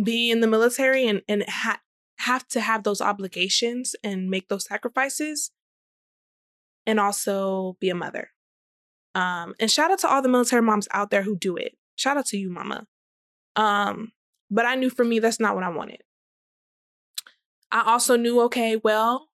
be 0.02 0.30
in 0.30 0.40
the 0.40 0.46
military 0.46 1.06
and, 1.06 1.22
and 1.28 1.44
ha- 1.48 1.80
have 2.18 2.46
to 2.48 2.60
have 2.60 2.84
those 2.84 3.00
obligations 3.00 3.96
and 4.04 4.30
make 4.30 4.48
those 4.48 4.66
sacrifices 4.66 5.50
and 6.86 7.00
also 7.00 7.76
be 7.80 7.90
a 7.90 7.94
mother. 7.94 8.30
Um, 9.14 9.54
and 9.58 9.70
shout 9.70 9.90
out 9.90 9.98
to 10.00 10.08
all 10.08 10.22
the 10.22 10.28
military 10.28 10.62
moms 10.62 10.88
out 10.92 11.10
there 11.10 11.22
who 11.22 11.36
do 11.36 11.56
it. 11.56 11.76
Shout 11.96 12.16
out 12.16 12.26
to 12.26 12.38
you, 12.38 12.50
mama. 12.50 12.86
Um, 13.56 14.12
but 14.50 14.66
I 14.66 14.74
knew 14.74 14.90
for 14.90 15.04
me 15.04 15.18
that's 15.18 15.40
not 15.40 15.54
what 15.54 15.64
I 15.64 15.68
wanted. 15.70 16.02
I 17.70 17.82
also 17.86 18.16
knew, 18.16 18.40
okay, 18.42 18.76
well, 18.76 19.28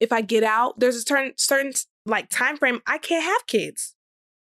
if 0.00 0.12
I 0.12 0.20
get 0.20 0.42
out, 0.42 0.80
there's 0.80 0.96
a 0.96 1.02
certain 1.02 1.32
certain 1.36 1.72
like 2.06 2.28
time 2.28 2.56
frame 2.56 2.80
I 2.86 2.98
can't 2.98 3.24
have 3.24 3.46
kids. 3.46 3.94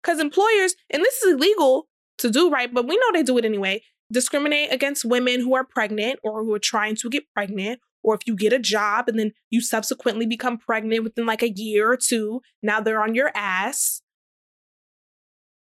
Because 0.02 0.20
employers, 0.20 0.76
and 0.90 1.04
this 1.04 1.22
is 1.22 1.34
illegal 1.34 1.88
to 2.18 2.30
do, 2.30 2.50
right? 2.50 2.74
But 2.74 2.88
we 2.88 2.98
know 2.98 3.12
they 3.14 3.24
do 3.24 3.38
it 3.38 3.46
anyway, 3.46 3.84
discriminate 4.12 4.72
against 4.72 5.06
women 5.06 5.40
who 5.40 5.56
are 5.56 5.64
pregnant 5.64 6.20
or 6.24 6.44
who 6.44 6.54
are 6.54 6.60
trying 6.60 6.96
to 6.98 7.10
get 7.10 7.24
pregnant. 7.34 7.80
Or 8.04 8.16
if 8.16 8.22
you 8.26 8.36
get 8.36 8.52
a 8.52 8.60
job 8.60 9.08
and 9.08 9.18
then 9.18 9.32
you 9.50 9.62
subsequently 9.62 10.26
become 10.26 10.58
pregnant 10.58 11.06
within 11.06 11.26
like 11.26 11.42
a 11.42 11.50
year 11.50 11.90
or 11.90 11.98
two, 11.98 12.42
now 12.62 12.82
they're 12.82 13.02
on 13.02 13.16
your 13.16 13.32
ass. 13.34 14.02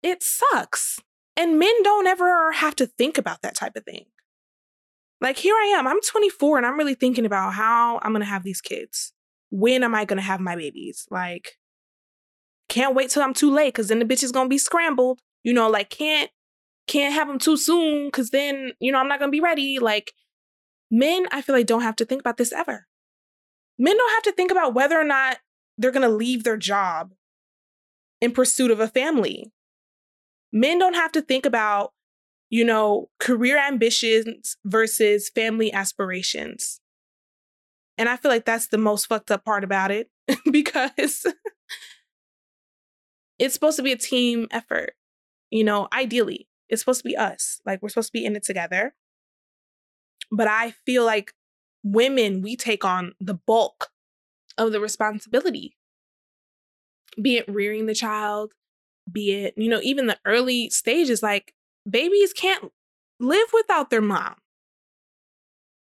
It 0.02 0.24
sucks. 0.24 0.98
And 1.36 1.58
men 1.58 1.82
don't 1.82 2.06
ever 2.06 2.52
have 2.52 2.74
to 2.76 2.86
think 2.86 3.18
about 3.18 3.42
that 3.42 3.54
type 3.54 3.76
of 3.76 3.84
thing. 3.84 4.06
Like 5.20 5.38
here 5.38 5.54
I 5.54 5.74
am, 5.76 5.86
I'm 5.86 6.00
24 6.00 6.58
and 6.58 6.66
I'm 6.66 6.78
really 6.78 6.94
thinking 6.94 7.26
about 7.26 7.54
how 7.54 7.98
I'm 8.02 8.12
gonna 8.12 8.24
have 8.24 8.42
these 8.42 8.60
kids. 8.60 9.12
When 9.50 9.82
am 9.82 9.94
I 9.94 10.04
gonna 10.04 10.22
have 10.22 10.40
my 10.40 10.56
babies? 10.56 11.06
Like, 11.10 11.58
can't 12.68 12.94
wait 12.94 13.10
till 13.10 13.22
I'm 13.22 13.34
too 13.34 13.50
late 13.50 13.74
because 13.74 13.88
then 13.88 13.98
the 13.98 14.04
bitch 14.04 14.22
is 14.22 14.32
gonna 14.32 14.48
be 14.48 14.58
scrambled. 14.58 15.20
You 15.42 15.52
know, 15.52 15.70
like 15.70 15.90
can't 15.90 16.30
can't 16.86 17.14
have 17.14 17.28
them 17.28 17.38
too 17.38 17.56
soon 17.56 18.08
because 18.08 18.30
then 18.30 18.72
you 18.80 18.92
know 18.92 18.98
I'm 18.98 19.08
not 19.08 19.18
gonna 19.18 19.30
be 19.30 19.40
ready. 19.40 19.78
Like 19.78 20.12
men, 20.90 21.26
I 21.32 21.42
feel 21.42 21.54
like 21.54 21.66
don't 21.66 21.82
have 21.82 21.96
to 21.96 22.04
think 22.04 22.20
about 22.20 22.36
this 22.36 22.52
ever. 22.52 22.86
Men 23.78 23.96
don't 23.96 24.14
have 24.14 24.22
to 24.24 24.32
think 24.32 24.50
about 24.50 24.74
whether 24.74 24.98
or 24.98 25.04
not 25.04 25.38
they're 25.78 25.92
gonna 25.92 26.08
leave 26.08 26.44
their 26.44 26.56
job 26.56 27.12
in 28.20 28.32
pursuit 28.32 28.70
of 28.70 28.80
a 28.80 28.88
family. 28.88 29.52
Men 30.56 30.78
don't 30.78 30.94
have 30.94 31.12
to 31.12 31.20
think 31.20 31.44
about, 31.44 31.92
you 32.48 32.64
know, 32.64 33.10
career 33.20 33.58
ambitions 33.58 34.56
versus 34.64 35.28
family 35.28 35.70
aspirations. 35.70 36.80
And 37.98 38.08
I 38.08 38.16
feel 38.16 38.30
like 38.30 38.46
that's 38.46 38.68
the 38.68 38.78
most 38.78 39.04
fucked 39.04 39.30
up 39.30 39.44
part 39.44 39.64
about 39.64 39.90
it 39.90 40.08
because 40.50 41.26
it's 43.38 43.52
supposed 43.52 43.76
to 43.76 43.82
be 43.82 43.92
a 43.92 43.98
team 43.98 44.48
effort. 44.50 44.94
You 45.50 45.62
know, 45.62 45.88
ideally, 45.92 46.48
it's 46.70 46.80
supposed 46.80 47.02
to 47.02 47.08
be 47.08 47.18
us. 47.18 47.60
Like 47.66 47.82
we're 47.82 47.90
supposed 47.90 48.08
to 48.08 48.18
be 48.18 48.24
in 48.24 48.34
it 48.34 48.42
together. 48.42 48.94
But 50.32 50.48
I 50.48 50.70
feel 50.86 51.04
like 51.04 51.34
women, 51.84 52.40
we 52.40 52.56
take 52.56 52.82
on 52.82 53.12
the 53.20 53.34
bulk 53.34 53.90
of 54.56 54.72
the 54.72 54.80
responsibility, 54.80 55.76
be 57.20 57.36
it 57.36 57.44
rearing 57.46 57.84
the 57.84 57.94
child, 57.94 58.54
be 59.10 59.32
it, 59.32 59.54
you 59.56 59.68
know, 59.68 59.80
even 59.82 60.06
the 60.06 60.18
early 60.24 60.70
stages, 60.70 61.22
like 61.22 61.54
babies 61.88 62.32
can't 62.32 62.72
live 63.20 63.48
without 63.52 63.90
their 63.90 64.00
mom. 64.02 64.34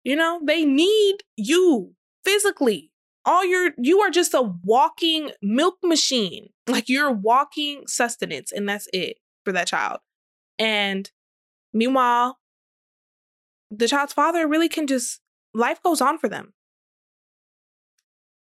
You 0.04 0.16
know, 0.16 0.40
they 0.44 0.64
need 0.64 1.16
you 1.36 1.94
physically. 2.24 2.90
All 3.24 3.44
your 3.44 3.72
you 3.76 4.00
are 4.00 4.10
just 4.10 4.34
a 4.34 4.42
walking 4.62 5.30
milk 5.42 5.76
machine. 5.82 6.48
Like 6.68 6.88
you're 6.88 7.12
walking 7.12 7.84
sustenance 7.86 8.50
and 8.50 8.68
that's 8.68 8.88
it 8.92 9.18
for 9.44 9.52
that 9.52 9.68
child. 9.68 10.00
And 10.58 11.08
meanwhile, 11.72 12.38
the 13.70 13.86
child's 13.86 14.12
father 14.12 14.48
really 14.48 14.68
can 14.68 14.88
just 14.88 15.20
life 15.54 15.80
goes 15.82 16.00
on 16.00 16.18
for 16.18 16.28
them. 16.28 16.54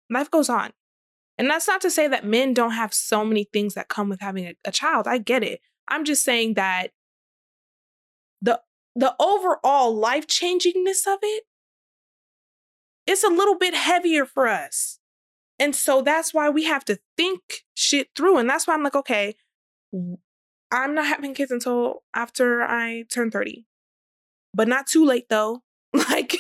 Life 0.09 0.31
goes 0.31 0.49
on. 0.49 0.73
And 1.39 1.51
that's 1.51 1.69
not 1.69 1.81
to 1.83 1.91
say 1.91 2.09
that 2.09 2.25
men 2.25 2.55
don't 2.55 2.73
have 2.73 2.95
so 2.95 3.25
many 3.25 3.45
things 3.45 3.75
that 3.75 3.89
come 3.89 4.09
with 4.09 4.21
having 4.21 4.47
a, 4.47 4.55
a 4.65 4.73
child. 4.73 5.07
I 5.07 5.19
get 5.19 5.43
it. 5.43 5.61
I'm 5.89 6.05
just 6.05 6.25
saying 6.25 6.55
that 6.55 6.93
the 8.41 8.61
the 8.95 9.15
overall 9.21 9.95
life 9.95 10.27
changingness 10.27 11.07
of 11.07 11.19
it 11.23 11.45
it's 13.07 13.25
a 13.25 13.29
little 13.29 13.57
bit 13.57 13.75
heavier 13.75 14.27
for 14.27 14.49
us. 14.49 14.99
And 15.59 15.75
so 15.75 16.03
that's 16.03 16.35
why 16.35 16.51
we 16.51 16.65
have 16.65 16.85
to 16.87 16.99
think 17.17 17.65
shit 17.75 18.09
through. 18.15 18.39
And 18.39 18.51
that's 18.51 18.67
why 18.67 18.75
I'm 18.75 18.83
like, 18.83 18.97
okay, 18.97 19.37
I'm 20.71 20.95
not 20.95 21.07
having 21.07 21.33
kids 21.33 21.51
until 21.51 22.03
after 22.15 22.63
I 22.63 23.05
turn 23.11 23.31
30. 23.31 23.65
But 24.53 24.69
not 24.69 24.87
too 24.87 25.05
late 25.05 25.29
though. 25.29 25.63
Like 26.11 26.37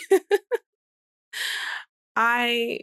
I 2.15 2.81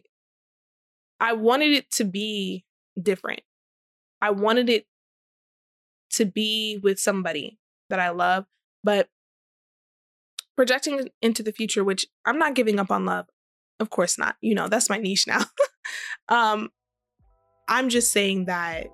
I 1.23 1.31
wanted 1.31 1.71
it 1.71 1.89
to 1.91 2.03
be 2.03 2.65
different. 3.01 3.43
I 4.21 4.31
wanted 4.31 4.69
it 4.69 4.85
to 6.15 6.25
be 6.25 6.81
with 6.83 6.99
somebody 6.99 7.57
that 7.89 7.97
I 7.97 8.09
love, 8.09 8.45
but 8.83 9.07
projecting 10.57 11.07
into 11.21 11.41
the 11.41 11.53
future, 11.53 11.81
which 11.81 12.05
I'm 12.25 12.37
not 12.37 12.55
giving 12.55 12.77
up 12.77 12.91
on 12.91 13.05
love. 13.05 13.27
Of 13.79 13.89
course 13.89 14.17
not. 14.17 14.35
You 14.41 14.53
know, 14.53 14.67
that's 14.67 14.89
my 14.89 14.97
niche 14.97 15.25
now. 15.25 15.45
um 16.27 16.69
I'm 17.69 17.87
just 17.87 18.11
saying 18.11 18.45
that 18.45 18.87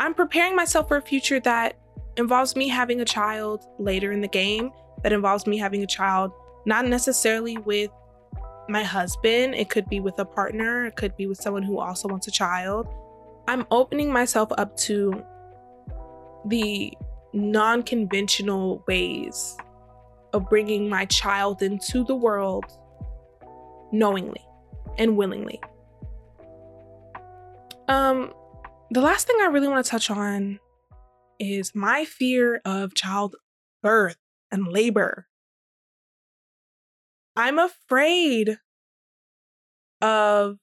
I'm 0.00 0.14
preparing 0.14 0.56
myself 0.56 0.88
for 0.88 0.96
a 0.96 1.02
future 1.02 1.38
that 1.40 1.78
involves 2.16 2.56
me 2.56 2.66
having 2.66 3.00
a 3.00 3.04
child 3.04 3.64
later 3.78 4.10
in 4.10 4.20
the 4.20 4.28
game, 4.28 4.72
that 5.04 5.12
involves 5.12 5.46
me 5.46 5.58
having 5.58 5.84
a 5.84 5.86
child 5.86 6.32
not 6.66 6.86
necessarily 6.86 7.56
with 7.58 7.90
my 8.68 8.82
husband, 8.82 9.54
it 9.54 9.70
could 9.70 9.88
be 9.88 10.00
with 10.00 10.18
a 10.18 10.24
partner, 10.24 10.86
it 10.86 10.96
could 10.96 11.16
be 11.16 11.26
with 11.26 11.38
someone 11.38 11.62
who 11.62 11.78
also 11.78 12.08
wants 12.08 12.26
a 12.28 12.30
child. 12.30 12.88
I'm 13.46 13.66
opening 13.70 14.12
myself 14.12 14.50
up 14.56 14.76
to 14.78 15.22
the 16.46 16.92
non 17.32 17.82
conventional 17.82 18.82
ways 18.88 19.56
of 20.32 20.48
bringing 20.48 20.88
my 20.88 21.04
child 21.06 21.62
into 21.62 22.04
the 22.04 22.16
world 22.16 22.64
knowingly 23.92 24.44
and 24.98 25.16
willingly. 25.16 25.60
Um, 27.88 28.32
the 28.90 29.00
last 29.00 29.26
thing 29.26 29.36
I 29.40 29.46
really 29.46 29.68
want 29.68 29.84
to 29.84 29.90
touch 29.90 30.10
on 30.10 30.58
is 31.38 31.74
my 31.74 32.04
fear 32.04 32.60
of 32.64 32.94
childbirth 32.94 34.16
and 34.50 34.66
labor. 34.68 35.26
I'm 37.36 37.58
afraid 37.58 38.58
of 40.00 40.58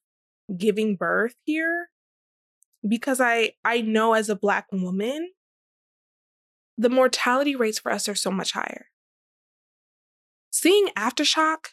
giving 0.56 0.96
birth 0.96 1.36
here 1.46 1.90
because 2.88 3.20
I 3.22 3.54
I 3.64 3.82
know 3.82 4.14
as 4.14 4.30
a 4.30 4.36
black 4.36 4.68
woman 4.72 5.32
the 6.78 6.90
mortality 6.90 7.56
rates 7.56 7.80
for 7.80 7.92
us 7.92 8.10
are 8.10 8.16
so 8.16 8.32
much 8.32 8.54
higher. 8.54 8.88
Seeing 10.52 10.88
aftershock 10.98 11.68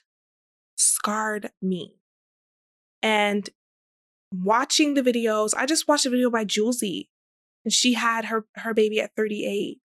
scarred 0.77 1.51
me. 1.62 1.94
And 3.03 3.49
watching 4.33 4.94
the 4.94 5.03
videos, 5.03 5.55
I 5.57 5.66
just 5.66 5.88
watched 5.88 6.07
a 6.07 6.11
video 6.11 6.31
by 6.31 6.44
Julesy 6.44 7.09
and 7.64 7.72
she 7.72 7.94
had 7.94 8.27
her 8.27 8.46
her 8.57 8.75
baby 8.75 9.01
at 9.01 9.14
38 9.16 9.79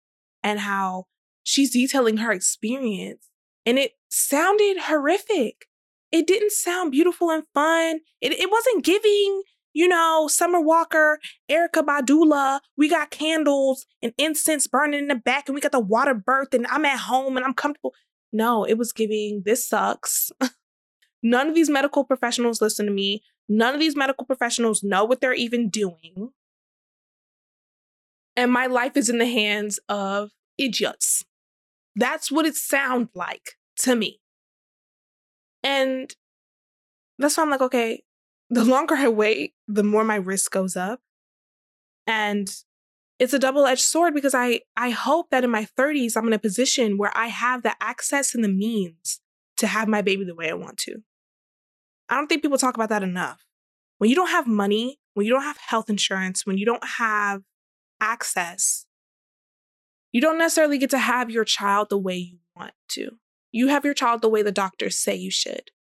and 0.43 0.59
how 0.59 1.05
she's 1.43 1.71
detailing 1.71 2.17
her 2.17 2.31
experience 2.31 3.29
and 3.65 3.77
it 3.77 3.93
sounded 4.11 4.77
horrific. 4.81 5.65
It 6.11 6.27
didn't 6.27 6.51
sound 6.51 6.91
beautiful 6.91 7.31
and 7.31 7.43
fun. 7.53 8.01
It, 8.19 8.33
it 8.33 8.51
wasn't 8.51 8.83
giving, 8.83 9.43
you 9.73 9.87
know, 9.87 10.27
Summer 10.27 10.59
Walker, 10.59 11.19
Erykah 11.49 11.85
Badula. 11.85 12.59
We 12.77 12.89
got 12.89 13.09
candles 13.09 13.85
and 14.01 14.13
incense 14.17 14.67
burning 14.67 14.99
in 14.99 15.07
the 15.07 15.15
back, 15.15 15.47
and 15.47 15.55
we 15.55 15.61
got 15.61 15.71
the 15.71 15.79
water 15.79 16.13
birth, 16.13 16.53
and 16.53 16.67
I'm 16.67 16.85
at 16.85 16.99
home 16.99 17.37
and 17.37 17.45
I'm 17.45 17.53
comfortable. 17.53 17.93
No, 18.33 18.63
it 18.63 18.77
was 18.77 18.91
giving, 18.91 19.43
this 19.45 19.67
sucks. 19.67 20.31
None 21.23 21.49
of 21.49 21.55
these 21.55 21.69
medical 21.69 22.03
professionals 22.03 22.61
listen 22.61 22.85
to 22.85 22.91
me. 22.91 23.23
None 23.47 23.73
of 23.73 23.79
these 23.79 23.95
medical 23.95 24.25
professionals 24.25 24.83
know 24.83 25.05
what 25.05 25.21
they're 25.21 25.33
even 25.33 25.69
doing. 25.69 26.31
And 28.35 28.51
my 28.51 28.65
life 28.65 28.95
is 28.95 29.09
in 29.09 29.17
the 29.17 29.25
hands 29.25 29.79
of 29.89 30.31
idiots. 30.57 31.25
That's 31.95 32.31
what 32.31 32.45
it 32.45 32.55
sounds 32.55 33.09
like 33.13 33.57
to 33.81 33.95
me. 33.95 34.19
And 35.63 36.13
that's 37.17 37.37
why 37.37 37.43
I'm 37.43 37.49
like, 37.49 37.61
okay, 37.61 38.03
the 38.49 38.65
longer 38.65 38.95
I 38.95 39.07
wait, 39.07 39.53
the 39.67 39.83
more 39.83 40.03
my 40.03 40.15
risk 40.15 40.51
goes 40.51 40.75
up. 40.75 40.99
And 42.07 42.53
it's 43.19 43.33
a 43.33 43.39
double-edged 43.39 43.81
sword 43.81 44.15
because 44.15 44.33
I 44.33 44.61
I 44.75 44.89
hope 44.89 45.29
that 45.29 45.43
in 45.43 45.51
my 45.51 45.67
30s 45.77 46.17
I'm 46.17 46.25
in 46.25 46.33
a 46.33 46.39
position 46.39 46.97
where 46.97 47.15
I 47.15 47.27
have 47.27 47.61
the 47.61 47.75
access 47.79 48.33
and 48.33 48.43
the 48.43 48.49
means 48.49 49.21
to 49.57 49.67
have 49.67 49.87
my 49.87 50.01
baby 50.01 50.25
the 50.25 50.33
way 50.33 50.49
I 50.49 50.55
want 50.55 50.77
to. 50.79 51.03
I 52.09 52.15
don't 52.15 52.27
think 52.27 52.41
people 52.41 52.57
talk 52.57 52.75
about 52.75 52.89
that 52.89 53.03
enough. 53.03 53.45
When 53.99 54.09
you 54.09 54.15
don't 54.15 54.31
have 54.31 54.47
money, 54.47 54.99
when 55.13 55.27
you 55.27 55.31
don't 55.31 55.43
have 55.43 55.57
health 55.57 55.89
insurance, 55.89 56.45
when 56.45 56.57
you 56.57 56.65
don't 56.65 56.83
have 56.97 57.43
access, 58.01 58.87
you 60.11 60.19
don't 60.19 60.39
necessarily 60.39 60.79
get 60.79 60.89
to 60.89 60.97
have 60.97 61.29
your 61.29 61.45
child 61.45 61.89
the 61.89 61.99
way 61.99 62.17
you 62.17 62.39
want 62.55 62.73
to. 62.89 63.11
You 63.51 63.67
have 63.67 63.85
your 63.85 63.93
child 63.93 64.21
the 64.21 64.29
way 64.29 64.41
the 64.41 64.51
doctors 64.51 64.97
say 64.97 65.15
you 65.15 65.31
should. 65.31 65.71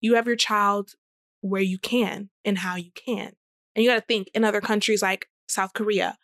You 0.00 0.14
have 0.14 0.26
your 0.26 0.36
child 0.36 0.94
where 1.40 1.62
you 1.62 1.78
can 1.78 2.30
and 2.44 2.58
how 2.58 2.76
you 2.76 2.90
can. 2.94 3.32
And 3.74 3.84
you 3.84 3.90
got 3.90 3.96
to 3.96 4.00
think 4.06 4.28
in 4.34 4.44
other 4.44 4.60
countries 4.60 5.02
like 5.02 5.26
South 5.48 5.72
Korea, 5.72 6.18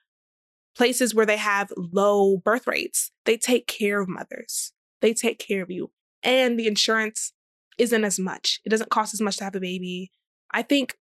places 0.76 1.14
where 1.14 1.26
they 1.26 1.36
have 1.36 1.72
low 1.76 2.36
birth 2.36 2.66
rates, 2.66 3.12
they 3.24 3.36
take 3.36 3.66
care 3.66 4.00
of 4.00 4.08
mothers. 4.08 4.72
They 5.00 5.14
take 5.14 5.38
care 5.38 5.62
of 5.62 5.70
you. 5.70 5.90
And 6.22 6.58
the 6.58 6.66
insurance 6.66 7.32
isn't 7.78 8.04
as 8.04 8.18
much. 8.18 8.60
It 8.64 8.70
doesn't 8.70 8.90
cost 8.90 9.14
as 9.14 9.20
much 9.20 9.36
to 9.38 9.44
have 9.44 9.54
a 9.54 9.60
baby. 9.60 10.10
I 10.50 10.62
think 10.62 10.96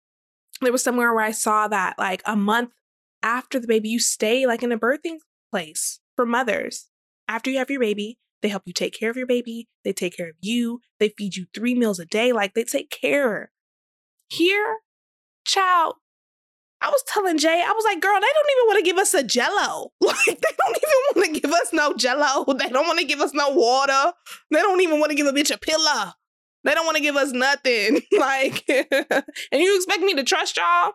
there 0.62 0.72
was 0.72 0.84
somewhere 0.84 1.14
where 1.14 1.24
I 1.24 1.32
saw 1.32 1.68
that 1.68 1.98
like 1.98 2.22
a 2.26 2.36
month 2.36 2.72
after 3.22 3.60
the 3.60 3.68
baby, 3.68 3.90
you 3.90 4.00
stay 4.00 4.46
like 4.46 4.64
in 4.64 4.72
a 4.72 4.80
birthing 4.80 5.18
place 5.52 6.00
for 6.16 6.26
mothers. 6.26 6.90
After 7.28 7.50
you 7.50 7.58
have 7.60 7.70
your 7.70 7.80
baby, 7.80 8.18
they 8.44 8.50
help 8.50 8.64
you 8.66 8.74
take 8.74 8.94
care 8.94 9.10
of 9.10 9.18
your 9.18 9.26
baby. 9.26 9.70
They 9.84 9.94
take 9.94 10.18
care 10.18 10.30
of 10.30 10.36
you. 10.42 10.82
They 11.00 11.10
feed 11.18 11.36
you 11.36 11.48
three 11.56 11.74
meals 11.74 11.98
a 11.98 12.06
day. 12.06 12.34
Like 12.34 12.54
they 12.54 12.66
take 12.66 12.92
care. 12.92 13.52
Here, 14.30 14.78
child, 15.46 15.96
I 16.82 16.90
was 16.90 17.02
telling 17.08 17.38
Jay, 17.38 17.64
I 17.66 17.72
was 17.72 17.86
like, 17.86 18.02
girl, 18.02 18.16
they 18.16 18.20
don't 18.20 18.52
even 18.52 18.68
want 18.68 18.80
to 18.80 18.84
give 18.84 18.98
us 18.98 19.14
a 19.14 19.24
jello. 19.24 19.92
Like, 20.02 20.26
they 20.26 20.56
don't 20.58 20.78
even 20.78 21.02
want 21.16 21.34
to 21.34 21.40
give 21.40 21.52
us 21.52 21.74
no 21.74 21.94
jello. 21.94 22.54
They 22.54 22.70
don't 22.70 22.86
want 22.86 23.00
to 23.00 23.06
give 23.06 23.22
us 23.22 23.34
no 23.34 23.50
water. 23.50 24.14
They 24.52 24.60
don't 24.60 24.82
even 24.82 25.00
want 25.00 25.12
to 25.12 25.16
give 25.16 25.28
a 25.28 25.32
bitch 25.32 25.54
a 25.54 25.58
pillow. 25.58 26.12
They 26.66 26.74
don't 26.74 26.86
want 26.86 26.98
to 26.98 27.04
give 27.04 27.16
us 27.16 27.32
nothing. 27.32 28.02
like, 28.18 28.64
and 28.70 29.62
you 29.62 29.76
expect 29.78 30.02
me 30.02 30.14
to 30.16 30.24
trust 30.24 30.58
y'all? 30.58 30.94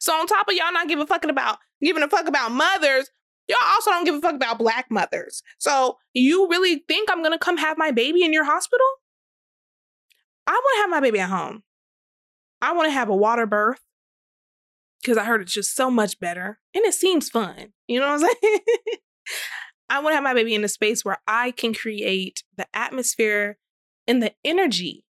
So 0.00 0.14
on 0.14 0.26
top 0.26 0.48
of 0.48 0.54
y'all 0.54 0.72
not 0.72 0.88
giving 0.88 1.04
a 1.04 1.06
fucking 1.06 1.30
about 1.30 1.58
giving 1.82 2.02
a 2.02 2.08
fuck 2.08 2.26
about 2.26 2.52
mothers, 2.52 3.10
y'all 3.48 3.58
also 3.74 3.90
don't 3.90 4.04
give 4.04 4.14
a 4.14 4.20
fuck 4.20 4.34
about 4.34 4.58
black 4.58 4.86
mothers. 4.90 5.42
So 5.58 5.98
you 6.14 6.48
really 6.48 6.84
think 6.88 7.10
I'm 7.10 7.22
gonna 7.22 7.38
come 7.38 7.56
have 7.56 7.78
my 7.78 7.90
baby 7.90 8.24
in 8.24 8.32
your 8.32 8.44
hospital? 8.44 8.86
I 10.46 10.52
want 10.52 10.76
to 10.76 10.80
have 10.82 10.90
my 10.90 11.00
baby 11.00 11.18
at 11.18 11.28
home. 11.28 11.62
I 12.62 12.72
want 12.72 12.86
to 12.86 12.92
have 12.92 13.08
a 13.08 13.16
water 13.16 13.46
birth 13.46 13.80
because 15.02 15.18
I 15.18 15.24
heard 15.24 15.42
it's 15.42 15.52
just 15.52 15.74
so 15.74 15.90
much 15.90 16.18
better 16.20 16.58
and 16.74 16.84
it 16.84 16.94
seems 16.94 17.28
fun. 17.28 17.72
You 17.88 18.00
know 18.00 18.06
what 18.06 18.22
I'm 18.22 18.36
saying? 18.42 18.58
I 19.90 20.00
want 20.00 20.12
to 20.12 20.16
have 20.16 20.24
my 20.24 20.34
baby 20.34 20.54
in 20.54 20.64
a 20.64 20.68
space 20.68 21.04
where 21.04 21.18
I 21.26 21.52
can 21.52 21.74
create 21.74 22.42
the 22.56 22.66
atmosphere 22.74 23.58
and 24.06 24.22
the 24.22 24.32
energy 24.44 25.04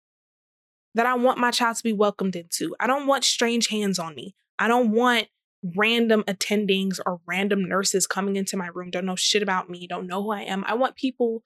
that 0.96 1.06
I 1.06 1.16
want 1.16 1.40
my 1.40 1.52
child 1.52 1.78
to 1.78 1.84
be 1.84 1.94
welcomed 1.94 2.36
into. 2.36 2.76
I 2.80 2.88
don't 2.88 3.08
want 3.08 3.24
strange 3.24 3.68
hands 3.68 4.00
on 4.00 4.16
me. 4.16 4.36
I 4.60 4.68
don't 4.68 4.92
want 4.92 5.28
random 5.76 6.24
attendings 6.24 7.00
or 7.06 7.22
random 7.26 7.68
nurses 7.68 8.06
coming 8.06 8.36
into 8.36 8.58
my 8.58 8.68
room, 8.68 8.92
don't 8.92 9.06
know 9.06 9.16
shit 9.16 9.42
about 9.42 9.70
me, 9.70 9.88
don't 9.88 10.08
know 10.08 10.22
who 10.24 10.32
I 10.32 10.42
am. 10.42 10.64
I 10.68 10.74
want 10.74 10.96
people 10.96 11.44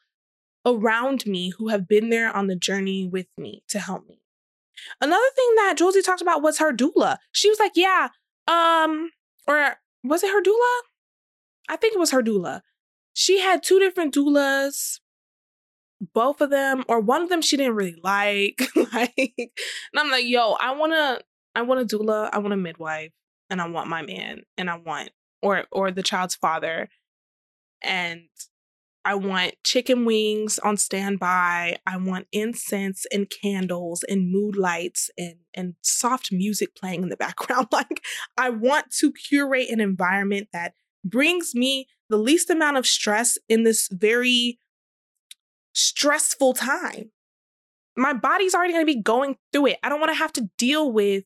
around 0.65 1.25
me 1.25 1.53
who 1.58 1.69
have 1.69 1.88
been 1.88 2.10
there 2.10 2.36
on 2.36 2.47
the 2.47 2.56
journey 2.56 3.08
with 3.08 3.27
me 3.38 3.63
to 3.69 3.80
help 3.80 4.08
me. 4.08 4.21
Another 5.01 5.30
thing 5.36 5.56
that 5.56 5.75
Josie 5.77 6.01
talked 6.01 6.21
about 6.21 6.41
was 6.41 6.60
her 6.60 6.73
doula. 6.73 7.17
She 7.32 7.49
was 7.49 7.60
like, 7.60 7.73
yeah, 7.75 8.10
um, 8.47 9.12
or 9.47 9.75
was 10.03 10.23
it 10.23 10.32
her 10.32 10.41
doula? 10.41 10.82
I 11.69 11.75
think 11.75 11.93
it 11.93 11.99
was 11.99 12.12
her 12.12 12.23
doula. 12.23 12.62
she 13.13 13.39
had 13.39 13.63
two 13.63 13.80
different 13.80 14.13
doulas. 14.13 14.99
Both 16.13 16.41
of 16.41 16.51
them, 16.51 16.84
or 16.88 16.99
one 16.99 17.23
of 17.23 17.30
them, 17.30 17.41
she 17.41 17.58
didn't 17.58 17.73
really 17.73 17.99
like. 18.03 18.62
like, 18.93 19.34
and 19.38 19.49
I'm 19.95 20.12
like, 20.12 20.25
yo, 20.25 20.51
I 20.51 20.75
wanna, 20.75 21.19
I 21.56 21.63
want 21.63 21.82
a 21.82 21.97
doula, 21.97 22.30
I 22.32 22.38
want 22.38 22.53
a 22.53 22.58
midwife, 22.58 23.12
and 23.49 23.62
I 23.62 23.67
want 23.67 23.89
my 23.89 24.01
man, 24.01 24.41
and 24.57 24.69
I 24.69 24.77
want, 24.77 25.12
or 25.41 25.65
or 25.71 25.91
the 25.91 26.03
child's 26.03 26.36
father, 26.36 26.89
and 27.81 28.23
I 29.07 29.15
want 29.15 29.53
chicken 29.63 30.03
wings 30.03 30.60
on 30.60 30.75
standby. 30.75 31.77
I 31.86 31.95
want 31.95 32.27
incense 32.33 33.05
and 33.10 33.31
candles 33.41 34.03
and 34.03 34.29
mood 34.29 34.57
lights 34.57 35.10
and, 35.17 35.36
and 35.53 35.75
soft 35.81 36.29
music 36.29 36.75
playing 36.75 37.03
in 37.03 37.10
the 37.10 37.15
background. 37.25 37.67
Like, 37.71 38.03
I 38.38 38.49
want 38.49 38.91
to 38.99 39.13
curate 39.13 39.69
an 39.69 39.79
environment 39.79 40.49
that 40.51 40.73
brings 41.05 41.55
me 41.55 41.88
the 42.10 42.17
least 42.17 42.49
amount 42.49 42.75
of 42.75 42.86
stress 42.86 43.38
in 43.47 43.63
this 43.63 43.88
very 43.89 44.60
stressful 45.71 46.55
time. 46.55 47.12
My 47.95 48.12
body's 48.12 48.53
already 48.53 48.73
going 48.73 48.86
to 48.86 48.93
be 48.93 49.01
going 49.01 49.38
through 49.53 49.67
it. 49.67 49.77
I 49.83 49.88
don't 49.88 50.01
want 50.01 50.12
to 50.12 50.17
have 50.17 50.33
to 50.33 50.49
deal 50.57 50.91
with 50.91 51.23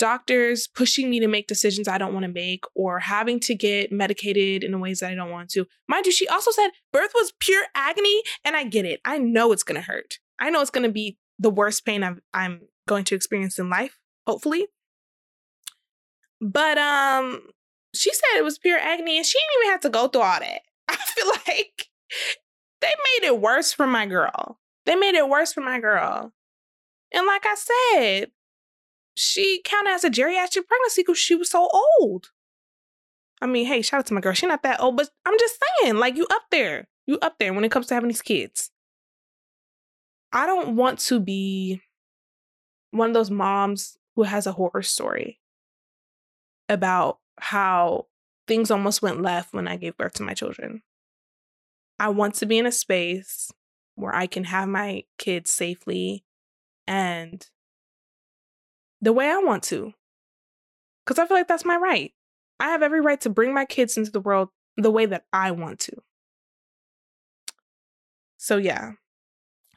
doctors 0.00 0.66
pushing 0.66 1.10
me 1.10 1.20
to 1.20 1.28
make 1.28 1.46
decisions 1.46 1.86
I 1.86 1.98
don't 1.98 2.14
want 2.14 2.24
to 2.24 2.32
make 2.32 2.64
or 2.74 2.98
having 2.98 3.38
to 3.40 3.54
get 3.54 3.92
medicated 3.92 4.64
in 4.64 4.80
ways 4.80 5.00
that 5.00 5.12
I 5.12 5.14
don't 5.14 5.30
want 5.30 5.50
to. 5.50 5.66
Mind 5.88 6.06
you, 6.06 6.12
she 6.12 6.26
also 6.26 6.50
said 6.50 6.70
birth 6.90 7.12
was 7.14 7.34
pure 7.38 7.64
agony, 7.74 8.22
and 8.44 8.56
I 8.56 8.64
get 8.64 8.86
it. 8.86 9.00
I 9.04 9.18
know 9.18 9.52
it's 9.52 9.62
going 9.62 9.80
to 9.80 9.86
hurt. 9.86 10.18
I 10.40 10.48
know 10.48 10.62
it's 10.62 10.70
going 10.70 10.86
to 10.86 10.92
be 10.92 11.18
the 11.38 11.50
worst 11.50 11.84
pain 11.84 12.02
i 12.02 12.14
I'm 12.32 12.62
going 12.88 13.04
to 13.04 13.14
experience 13.14 13.58
in 13.58 13.68
life, 13.68 13.98
hopefully. 14.26 14.68
But 16.40 16.78
um, 16.78 17.42
she 17.94 18.10
said 18.12 18.38
it 18.38 18.44
was 18.44 18.58
pure 18.58 18.78
agony, 18.78 19.18
and 19.18 19.26
she 19.26 19.38
didn't 19.38 19.62
even 19.62 19.72
have 19.72 19.80
to 19.82 19.90
go 19.90 20.08
through 20.08 20.22
all 20.22 20.40
that. 20.40 20.62
I 20.88 20.96
feel 20.96 21.26
like 21.46 21.88
they 22.80 22.88
made 22.88 23.26
it 23.26 23.38
worse 23.38 23.74
for 23.74 23.86
my 23.86 24.06
girl. 24.06 24.58
They 24.86 24.96
made 24.96 25.14
it 25.14 25.28
worse 25.28 25.52
for 25.52 25.60
my 25.60 25.78
girl. 25.78 26.32
And 27.12 27.26
like 27.26 27.44
I 27.44 27.54
said, 27.54 28.30
she 29.20 29.60
counted 29.62 29.90
as 29.90 30.02
a 30.02 30.10
geriatric 30.10 30.66
pregnancy 30.66 31.02
because 31.02 31.18
she 31.18 31.34
was 31.34 31.50
so 31.50 31.68
old. 32.00 32.30
I 33.42 33.46
mean, 33.46 33.66
hey, 33.66 33.82
shout 33.82 34.00
out 34.00 34.06
to 34.06 34.14
my 34.14 34.20
girl. 34.20 34.32
She's 34.32 34.48
not 34.48 34.62
that 34.62 34.80
old, 34.80 34.96
but 34.96 35.10
I'm 35.26 35.38
just 35.38 35.62
saying, 35.82 35.96
like, 35.96 36.16
you 36.16 36.26
up 36.30 36.44
there. 36.50 36.88
You 37.06 37.18
up 37.20 37.36
there 37.38 37.52
when 37.52 37.64
it 37.64 37.70
comes 37.70 37.86
to 37.88 37.94
having 37.94 38.08
these 38.08 38.22
kids. 38.22 38.70
I 40.32 40.46
don't 40.46 40.74
want 40.74 41.00
to 41.00 41.20
be 41.20 41.82
one 42.92 43.10
of 43.10 43.14
those 43.14 43.30
moms 43.30 43.98
who 44.16 44.22
has 44.22 44.46
a 44.46 44.52
horror 44.52 44.82
story 44.82 45.38
about 46.68 47.18
how 47.38 48.06
things 48.48 48.70
almost 48.70 49.02
went 49.02 49.20
left 49.20 49.52
when 49.52 49.68
I 49.68 49.76
gave 49.76 49.98
birth 49.98 50.14
to 50.14 50.22
my 50.22 50.32
children. 50.32 50.82
I 51.98 52.08
want 52.08 52.36
to 52.36 52.46
be 52.46 52.58
in 52.58 52.66
a 52.66 52.72
space 52.72 53.50
where 53.96 54.14
I 54.14 54.26
can 54.26 54.44
have 54.44 54.68
my 54.68 55.04
kids 55.18 55.52
safely 55.52 56.24
and 56.86 57.46
the 59.00 59.12
way 59.12 59.28
I 59.28 59.38
want 59.38 59.62
to. 59.64 59.92
Because 61.04 61.18
I 61.18 61.26
feel 61.26 61.36
like 61.36 61.48
that's 61.48 61.64
my 61.64 61.76
right. 61.76 62.12
I 62.58 62.68
have 62.68 62.82
every 62.82 63.00
right 63.00 63.20
to 63.22 63.30
bring 63.30 63.54
my 63.54 63.64
kids 63.64 63.96
into 63.96 64.10
the 64.10 64.20
world 64.20 64.50
the 64.76 64.90
way 64.90 65.06
that 65.06 65.24
I 65.32 65.50
want 65.50 65.80
to. 65.80 65.96
So, 68.36 68.56
yeah. 68.58 68.92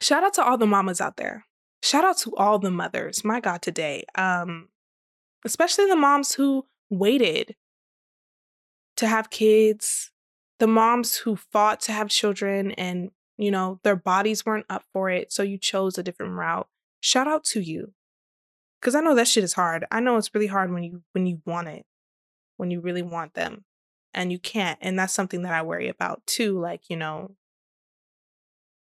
Shout 0.01 0.23
out 0.23 0.33
to 0.35 0.43
all 0.43 0.57
the 0.57 0.65
mamas 0.65 1.01
out 1.01 1.17
there. 1.17 1.45
Shout 1.81 2.03
out 2.03 2.17
to 2.19 2.35
all 2.35 2.59
the 2.59 2.71
mothers. 2.71 3.23
My 3.23 3.39
God, 3.39 3.61
today. 3.61 4.05
Um, 4.15 4.69
especially 5.45 5.85
the 5.85 5.95
moms 5.95 6.33
who 6.33 6.65
waited 6.89 7.55
to 8.97 9.07
have 9.07 9.29
kids, 9.29 10.11
the 10.59 10.67
moms 10.67 11.17
who 11.17 11.35
fought 11.35 11.79
to 11.81 11.91
have 11.91 12.09
children 12.09 12.71
and, 12.71 13.11
you 13.37 13.51
know, 13.51 13.79
their 13.83 13.95
bodies 13.95 14.45
weren't 14.45 14.65
up 14.69 14.83
for 14.93 15.09
it. 15.09 15.33
So 15.33 15.43
you 15.43 15.57
chose 15.57 15.97
a 15.97 16.03
different 16.03 16.33
route. 16.33 16.67
Shout 17.01 17.27
out 17.27 17.43
to 17.45 17.61
you 17.61 17.93
because 18.83 18.95
I 18.95 18.99
know 18.99 19.15
that 19.15 19.29
shit 19.29 19.45
is 19.45 19.53
hard. 19.53 19.85
I 19.91 20.01
know 20.01 20.17
it's 20.17 20.35
really 20.35 20.47
hard 20.47 20.69
when 20.69 20.83
you 20.83 21.01
when 21.13 21.25
you 21.25 21.41
want 21.45 21.69
it, 21.69 21.85
when 22.57 22.69
you 22.69 22.81
really 22.81 23.01
want 23.01 23.33
them, 23.33 23.63
and 24.13 24.29
you 24.29 24.39
can't. 24.39 24.77
And 24.81 24.99
that's 24.99 25.13
something 25.13 25.43
that 25.43 25.53
I 25.53 25.61
worry 25.61 25.87
about 25.87 26.21
too. 26.27 26.59
Like 26.59 26.89
you 26.89 26.97
know, 26.97 27.37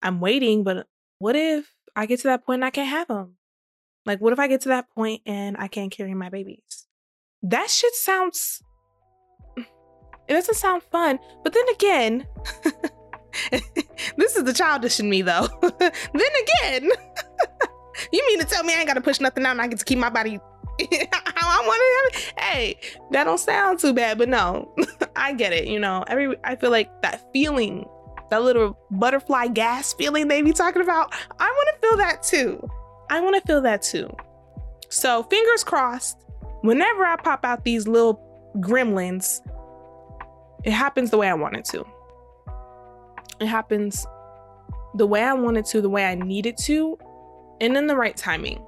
I'm 0.00 0.20
waiting, 0.20 0.62
but 0.62 0.87
what 1.18 1.34
if 1.34 1.74
I 1.96 2.06
get 2.06 2.20
to 2.20 2.28
that 2.28 2.46
point 2.46 2.58
and 2.58 2.64
I 2.64 2.70
can't 2.70 2.88
have 2.88 3.08
them? 3.08 3.38
Like, 4.06 4.20
what 4.20 4.32
if 4.32 4.38
I 4.38 4.46
get 4.46 4.61
to 4.62 4.68
that 4.68 4.88
point 4.94 5.22
and 5.26 5.56
I 5.58 5.66
can't 5.66 5.90
carry 5.90 6.14
my 6.14 6.28
babies? 6.28 6.87
That 7.42 7.68
shit 7.68 7.94
sounds. 7.94 8.62
It 10.28 10.34
doesn't 10.34 10.56
sound 10.56 10.82
fun. 10.82 11.18
But 11.42 11.54
then 11.54 11.64
again, 11.70 12.26
this 14.18 14.37
is 14.37 14.44
the 14.44 14.52
childish 14.52 15.00
in 15.00 15.08
me 15.08 15.22
though. 15.22 15.48
then 15.80 15.90
again. 16.12 16.90
You 18.12 18.24
mean 18.26 18.38
to 18.40 18.44
tell 18.44 18.64
me 18.64 18.74
I 18.74 18.78
ain't 18.78 18.87
got 18.87 18.94
to 18.94 19.00
push 19.00 19.20
nothing 19.20 19.44
out 19.46 19.52
and 19.52 19.62
I 19.62 19.66
get 19.66 19.78
to 19.78 19.84
keep 19.84 19.98
my 19.98 20.11
body 20.11 20.40
how 21.34 21.48
I 21.48 21.66
want 21.66 22.14
it? 22.14 22.32
Hey, 22.38 22.76
that 23.11 23.24
don't 23.24 23.38
sound 23.38 23.80
too 23.80 23.92
bad, 23.92 24.18
but 24.18 24.28
no, 24.28 24.72
I 25.16 25.32
get 25.32 25.52
it. 25.52 25.66
You 25.66 25.80
know, 25.80 26.04
every 26.06 26.37
I 26.44 26.56
feel 26.56 26.70
like 26.70 27.02
that 27.02 27.20
feeling, 27.32 27.84
that 28.30 28.42
little 28.42 28.78
butterfly 28.90 29.48
gas 29.48 29.92
feeling 29.92 30.28
they 30.28 30.42
be 30.42 30.52
talking 30.52 30.82
about. 30.82 31.12
I 31.40 31.46
want 31.46 31.68
to 31.74 31.88
feel 31.88 31.96
that 31.98 32.22
too. 32.22 32.70
I 33.11 33.20
want 33.20 33.37
to 33.37 33.42
feel 33.42 33.61
that 33.62 33.82
too. 33.82 34.08
So 34.88 35.24
fingers 35.24 35.64
crossed. 35.64 36.24
Whenever 36.62 37.04
I 37.04 37.16
pop 37.16 37.44
out 37.44 37.64
these 37.64 37.88
little 37.88 38.20
gremlins, 38.56 39.40
it 40.64 40.72
happens 40.72 41.11
the 41.11 41.18
way 41.18 41.28
I 41.28 41.34
want 41.34 41.56
it 41.56 41.64
to. 41.66 41.84
It 43.40 43.46
happens 43.46 44.06
the 44.94 45.06
way 45.06 45.22
I 45.22 45.32
wanted 45.34 45.64
to, 45.66 45.80
the 45.80 45.90
way 45.90 46.04
I 46.04 46.14
needed 46.14 46.56
to, 46.64 46.98
and 47.60 47.76
in 47.76 47.86
the 47.86 47.96
right 47.96 48.16
timing. 48.16 48.64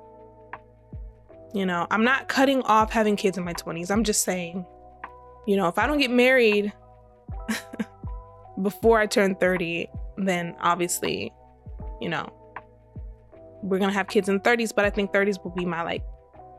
You 1.53 1.66
know, 1.66 1.87
I'm 1.90 2.05
not 2.05 2.29
cutting 2.29 2.62
off 2.62 2.92
having 2.92 3.16
kids 3.16 3.37
in 3.37 3.44
my 3.44 3.55
20s. 3.55 3.90
I'm 3.90 4.05
just 4.05 4.22
saying, 4.22 4.64
you 5.46 5.57
know, 5.57 5.66
if 5.68 5.79
I 5.79 5.87
don't 5.87 5.98
get 5.98 6.11
married 6.11 6.72
before 8.62 9.00
I 9.00 9.07
turn 9.07 9.35
30, 9.35 9.88
then 10.16 10.55
obviously, 10.61 11.33
you 12.00 12.09
know, 12.09 12.29
we're 13.62 13.79
going 13.79 13.90
to 13.90 13.96
have 13.96 14.09
kids 14.09 14.29
in 14.29 14.40
30s, 14.40 14.74
but 14.74 14.85
I 14.85 14.90
think 14.90 15.12
30s 15.12 15.42
will 15.42 15.50
be 15.50 15.64
my 15.64 15.83
like, 15.83 16.05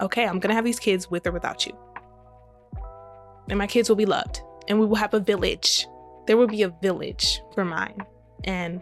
okay, 0.02 0.26
I'm 0.26 0.40
going 0.40 0.50
to 0.50 0.56
have 0.56 0.66
these 0.66 0.80
kids 0.80 1.10
with 1.10 1.26
or 1.26 1.32
without 1.32 1.66
you. 1.66 1.78
And 3.50 3.58
my 3.58 3.68
kids 3.68 3.90
will 3.90 3.96
be 3.96 4.06
loved 4.06 4.42
and 4.68 4.80
we 4.80 4.86
will 4.86 4.96
have 4.96 5.14
a 5.14 5.20
village. 5.20 5.88
There 6.28 6.38
will 6.38 6.48
be 6.48 6.64
a 6.64 6.70
village 6.70 7.42
for 7.54 7.66
mine. 7.66 8.02
And 8.44 8.82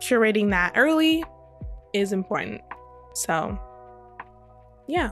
curating 0.00 0.50
that 0.50 0.72
early 0.76 1.24
is 1.92 2.12
important. 2.12 2.60
So, 3.14 3.58
yeah. 4.86 5.10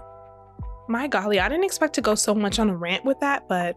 My 0.89 1.07
golly, 1.07 1.39
I 1.39 1.49
didn't 1.49 1.65
expect 1.65 1.95
to 1.95 2.01
go 2.01 2.15
so 2.15 2.35
much 2.35 2.59
on 2.59 2.69
a 2.69 2.77
rant 2.77 3.05
with 3.05 3.21
that, 3.21 3.47
but 3.49 3.77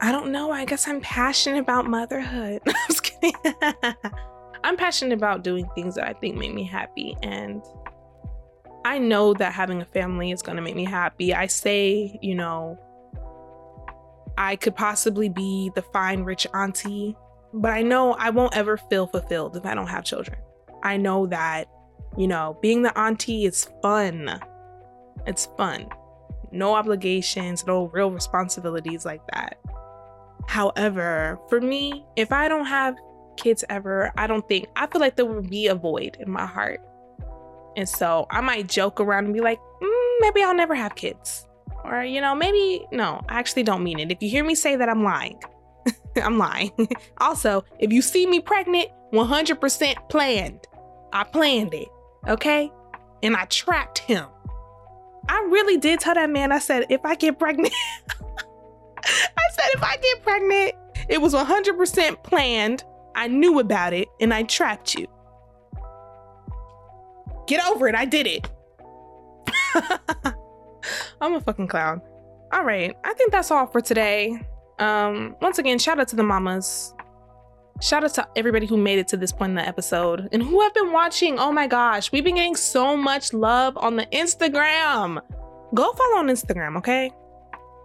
I 0.00 0.12
don't 0.12 0.32
know. 0.32 0.50
I 0.50 0.64
guess 0.64 0.86
I'm 0.86 1.00
passionate 1.00 1.60
about 1.60 1.86
motherhood. 1.86 2.62
I'm 2.66 2.74
just 2.88 3.02
kidding. 3.02 3.34
I'm 4.64 4.76
passionate 4.76 5.14
about 5.14 5.42
doing 5.42 5.68
things 5.74 5.96
that 5.96 6.06
I 6.06 6.12
think 6.12 6.36
make 6.36 6.54
me 6.54 6.64
happy. 6.64 7.16
And 7.22 7.62
I 8.84 8.98
know 8.98 9.34
that 9.34 9.52
having 9.52 9.80
a 9.80 9.84
family 9.84 10.30
is 10.30 10.42
going 10.42 10.56
to 10.56 10.62
make 10.62 10.76
me 10.76 10.84
happy. 10.84 11.34
I 11.34 11.46
say, 11.46 12.18
you 12.22 12.34
know, 12.34 12.78
I 14.38 14.56
could 14.56 14.74
possibly 14.74 15.28
be 15.28 15.70
the 15.74 15.82
fine, 15.82 16.22
rich 16.24 16.46
auntie 16.54 17.16
but 17.52 17.70
I 17.70 17.82
know 17.82 18.14
I 18.14 18.30
won't 18.30 18.56
ever 18.56 18.76
feel 18.76 19.06
fulfilled 19.06 19.56
if 19.56 19.66
I 19.66 19.74
don't 19.74 19.88
have 19.88 20.04
children. 20.04 20.38
I 20.82 20.96
know 20.96 21.26
that, 21.26 21.68
you 22.16 22.26
know, 22.26 22.58
being 22.60 22.82
the 22.82 22.96
auntie 22.98 23.44
is 23.44 23.68
fun. 23.82 24.40
It's 25.26 25.46
fun. 25.56 25.88
No 26.50 26.74
obligations, 26.74 27.66
no 27.66 27.86
real 27.88 28.10
responsibilities 28.10 29.04
like 29.04 29.22
that. 29.32 29.58
However, 30.46 31.38
for 31.48 31.60
me, 31.60 32.04
if 32.16 32.32
I 32.32 32.48
don't 32.48 32.66
have 32.66 32.96
kids 33.36 33.64
ever, 33.70 34.12
I 34.16 34.26
don't 34.26 34.46
think, 34.48 34.66
I 34.76 34.86
feel 34.86 35.00
like 35.00 35.16
there 35.16 35.24
would 35.24 35.48
be 35.48 35.68
a 35.68 35.74
void 35.74 36.16
in 36.20 36.30
my 36.30 36.46
heart. 36.46 36.80
And 37.76 37.88
so 37.88 38.26
I 38.30 38.40
might 38.40 38.68
joke 38.68 39.00
around 39.00 39.26
and 39.26 39.34
be 39.34 39.40
like, 39.40 39.58
mm, 39.82 40.14
maybe 40.20 40.42
I'll 40.42 40.54
never 40.54 40.74
have 40.74 40.94
kids. 40.94 41.46
Or, 41.84 42.02
you 42.02 42.20
know, 42.20 42.34
maybe, 42.34 42.86
no, 42.92 43.22
I 43.28 43.38
actually 43.38 43.62
don't 43.62 43.82
mean 43.82 43.98
it. 43.98 44.10
If 44.10 44.22
you 44.22 44.28
hear 44.28 44.44
me 44.44 44.54
say 44.54 44.76
that, 44.76 44.88
I'm 44.88 45.02
lying. 45.02 45.40
I'm 46.22 46.38
lying. 46.38 46.72
also, 47.18 47.64
if 47.78 47.92
you 47.92 48.02
see 48.02 48.26
me 48.26 48.40
pregnant, 48.40 48.88
100% 49.12 50.08
planned. 50.08 50.66
I 51.12 51.24
planned 51.24 51.74
it, 51.74 51.88
okay? 52.26 52.70
And 53.22 53.36
I 53.36 53.44
trapped 53.46 53.98
him. 53.98 54.26
I 55.28 55.38
really 55.50 55.76
did 55.76 56.00
tell 56.00 56.14
that 56.14 56.30
man, 56.30 56.50
I 56.52 56.58
said, 56.58 56.86
if 56.88 57.04
I 57.04 57.14
get 57.14 57.38
pregnant, 57.38 57.72
I 58.98 59.50
said, 59.52 59.66
if 59.74 59.82
I 59.82 59.96
get 59.96 60.22
pregnant, 60.22 60.74
it 61.08 61.20
was 61.20 61.34
100% 61.34 62.24
planned. 62.24 62.84
I 63.14 63.28
knew 63.28 63.60
about 63.60 63.92
it 63.92 64.08
and 64.20 64.32
I 64.32 64.42
trapped 64.44 64.94
you. 64.94 65.06
Get 67.46 67.64
over 67.66 67.88
it. 67.88 67.94
I 67.94 68.06
did 68.06 68.26
it. 68.26 68.50
I'm 71.20 71.34
a 71.34 71.40
fucking 71.40 71.68
clown. 71.68 72.00
All 72.52 72.64
right. 72.64 72.96
I 73.04 73.12
think 73.14 73.32
that's 73.32 73.50
all 73.50 73.66
for 73.66 73.80
today. 73.80 74.40
Um, 74.78 75.36
once 75.40 75.58
again, 75.58 75.78
shout 75.78 75.98
out 75.98 76.08
to 76.08 76.16
the 76.16 76.22
mamas. 76.22 76.94
Shout 77.80 78.04
out 78.04 78.14
to 78.14 78.28
everybody 78.36 78.66
who 78.66 78.76
made 78.76 78.98
it 78.98 79.08
to 79.08 79.16
this 79.16 79.32
point 79.32 79.50
in 79.50 79.56
the 79.56 79.66
episode 79.66 80.28
and 80.30 80.42
who 80.42 80.60
have 80.60 80.72
been 80.74 80.92
watching. 80.92 81.38
Oh 81.38 81.50
my 81.50 81.66
gosh, 81.66 82.12
we've 82.12 82.22
been 82.22 82.36
getting 82.36 82.54
so 82.54 82.96
much 82.96 83.32
love 83.32 83.76
on 83.76 83.96
the 83.96 84.06
Instagram. 84.06 85.20
Go 85.74 85.92
follow 85.92 86.18
on 86.18 86.28
Instagram, 86.28 86.76
okay? 86.78 87.10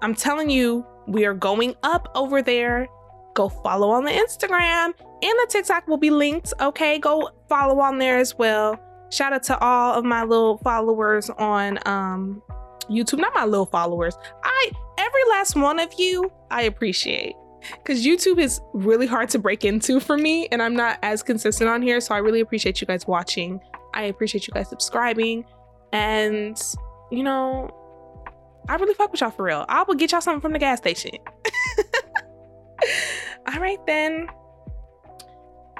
I'm 0.02 0.14
telling 0.14 0.50
you, 0.50 0.86
we 1.08 1.26
are 1.26 1.34
going 1.34 1.76
up 1.84 2.10
over 2.14 2.42
there. 2.42 2.88
Go 3.34 3.50
follow 3.50 3.90
on 3.90 4.04
the 4.04 4.12
Instagram 4.12 4.94
and 5.22 5.22
the 5.22 5.48
TikTok 5.50 5.88
will 5.88 5.98
be 5.98 6.10
linked, 6.10 6.54
okay? 6.60 7.00
Go 7.00 7.30
follow 7.50 7.80
on 7.80 7.98
there 7.98 8.18
as 8.18 8.38
well. 8.38 8.80
Shout 9.10 9.34
out 9.34 9.44
to 9.44 9.58
all 9.60 9.96
of 9.98 10.06
my 10.06 10.24
little 10.24 10.58
followers 10.60 11.30
on 11.32 11.80
um 11.88 12.42
YouTube, 12.90 13.20
not 13.20 13.34
my 13.34 13.46
little 13.46 13.66
followers. 13.66 14.18
I 14.44 14.72
every 15.18 15.32
last 15.32 15.56
one 15.56 15.80
of 15.80 15.94
you, 15.98 16.32
I 16.52 16.64
appreciate 16.64 17.36
because 17.72 18.06
YouTube 18.06 18.40
is 18.40 18.62
really 18.74 19.08
hard 19.08 19.30
to 19.30 19.40
break 19.40 19.66
into 19.66 20.00
for 20.00 20.18
me, 20.18 20.48
and 20.52 20.62
I'm 20.62 20.76
not 20.76 21.00
as 21.02 21.24
consistent 21.24 21.70
on 21.70 21.82
here. 21.82 22.00
So 22.00 22.16
I 22.16 22.20
really 22.20 22.40
appreciate 22.40 22.80
you 22.82 22.88
guys 22.88 23.08
watching. 23.08 23.60
I 23.94 24.04
appreciate 24.04 24.48
you 24.48 24.54
guys 24.54 24.70
subscribing, 24.70 25.46
and 25.92 26.62
you 27.12 27.24
know, 27.24 27.70
I 28.70 28.76
really 28.76 28.94
fuck 28.94 29.12
with 29.12 29.22
y'all 29.22 29.32
for 29.32 29.44
real. 29.44 29.66
I 29.68 29.84
will 29.84 29.96
get 29.96 30.12
y'all 30.12 30.22
something 30.22 30.42
from 30.42 30.54
the 30.54 30.60
gas 30.60 30.80
station. 30.80 31.12
All 33.54 33.60
right 33.60 33.80
then. 33.86 34.28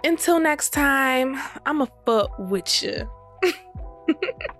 Until 0.04 0.40
next 0.40 0.70
time, 0.70 1.36
I'm 1.66 1.82
a 1.82 1.88
fuck 2.06 2.32
with 2.38 2.84
you. 2.84 3.10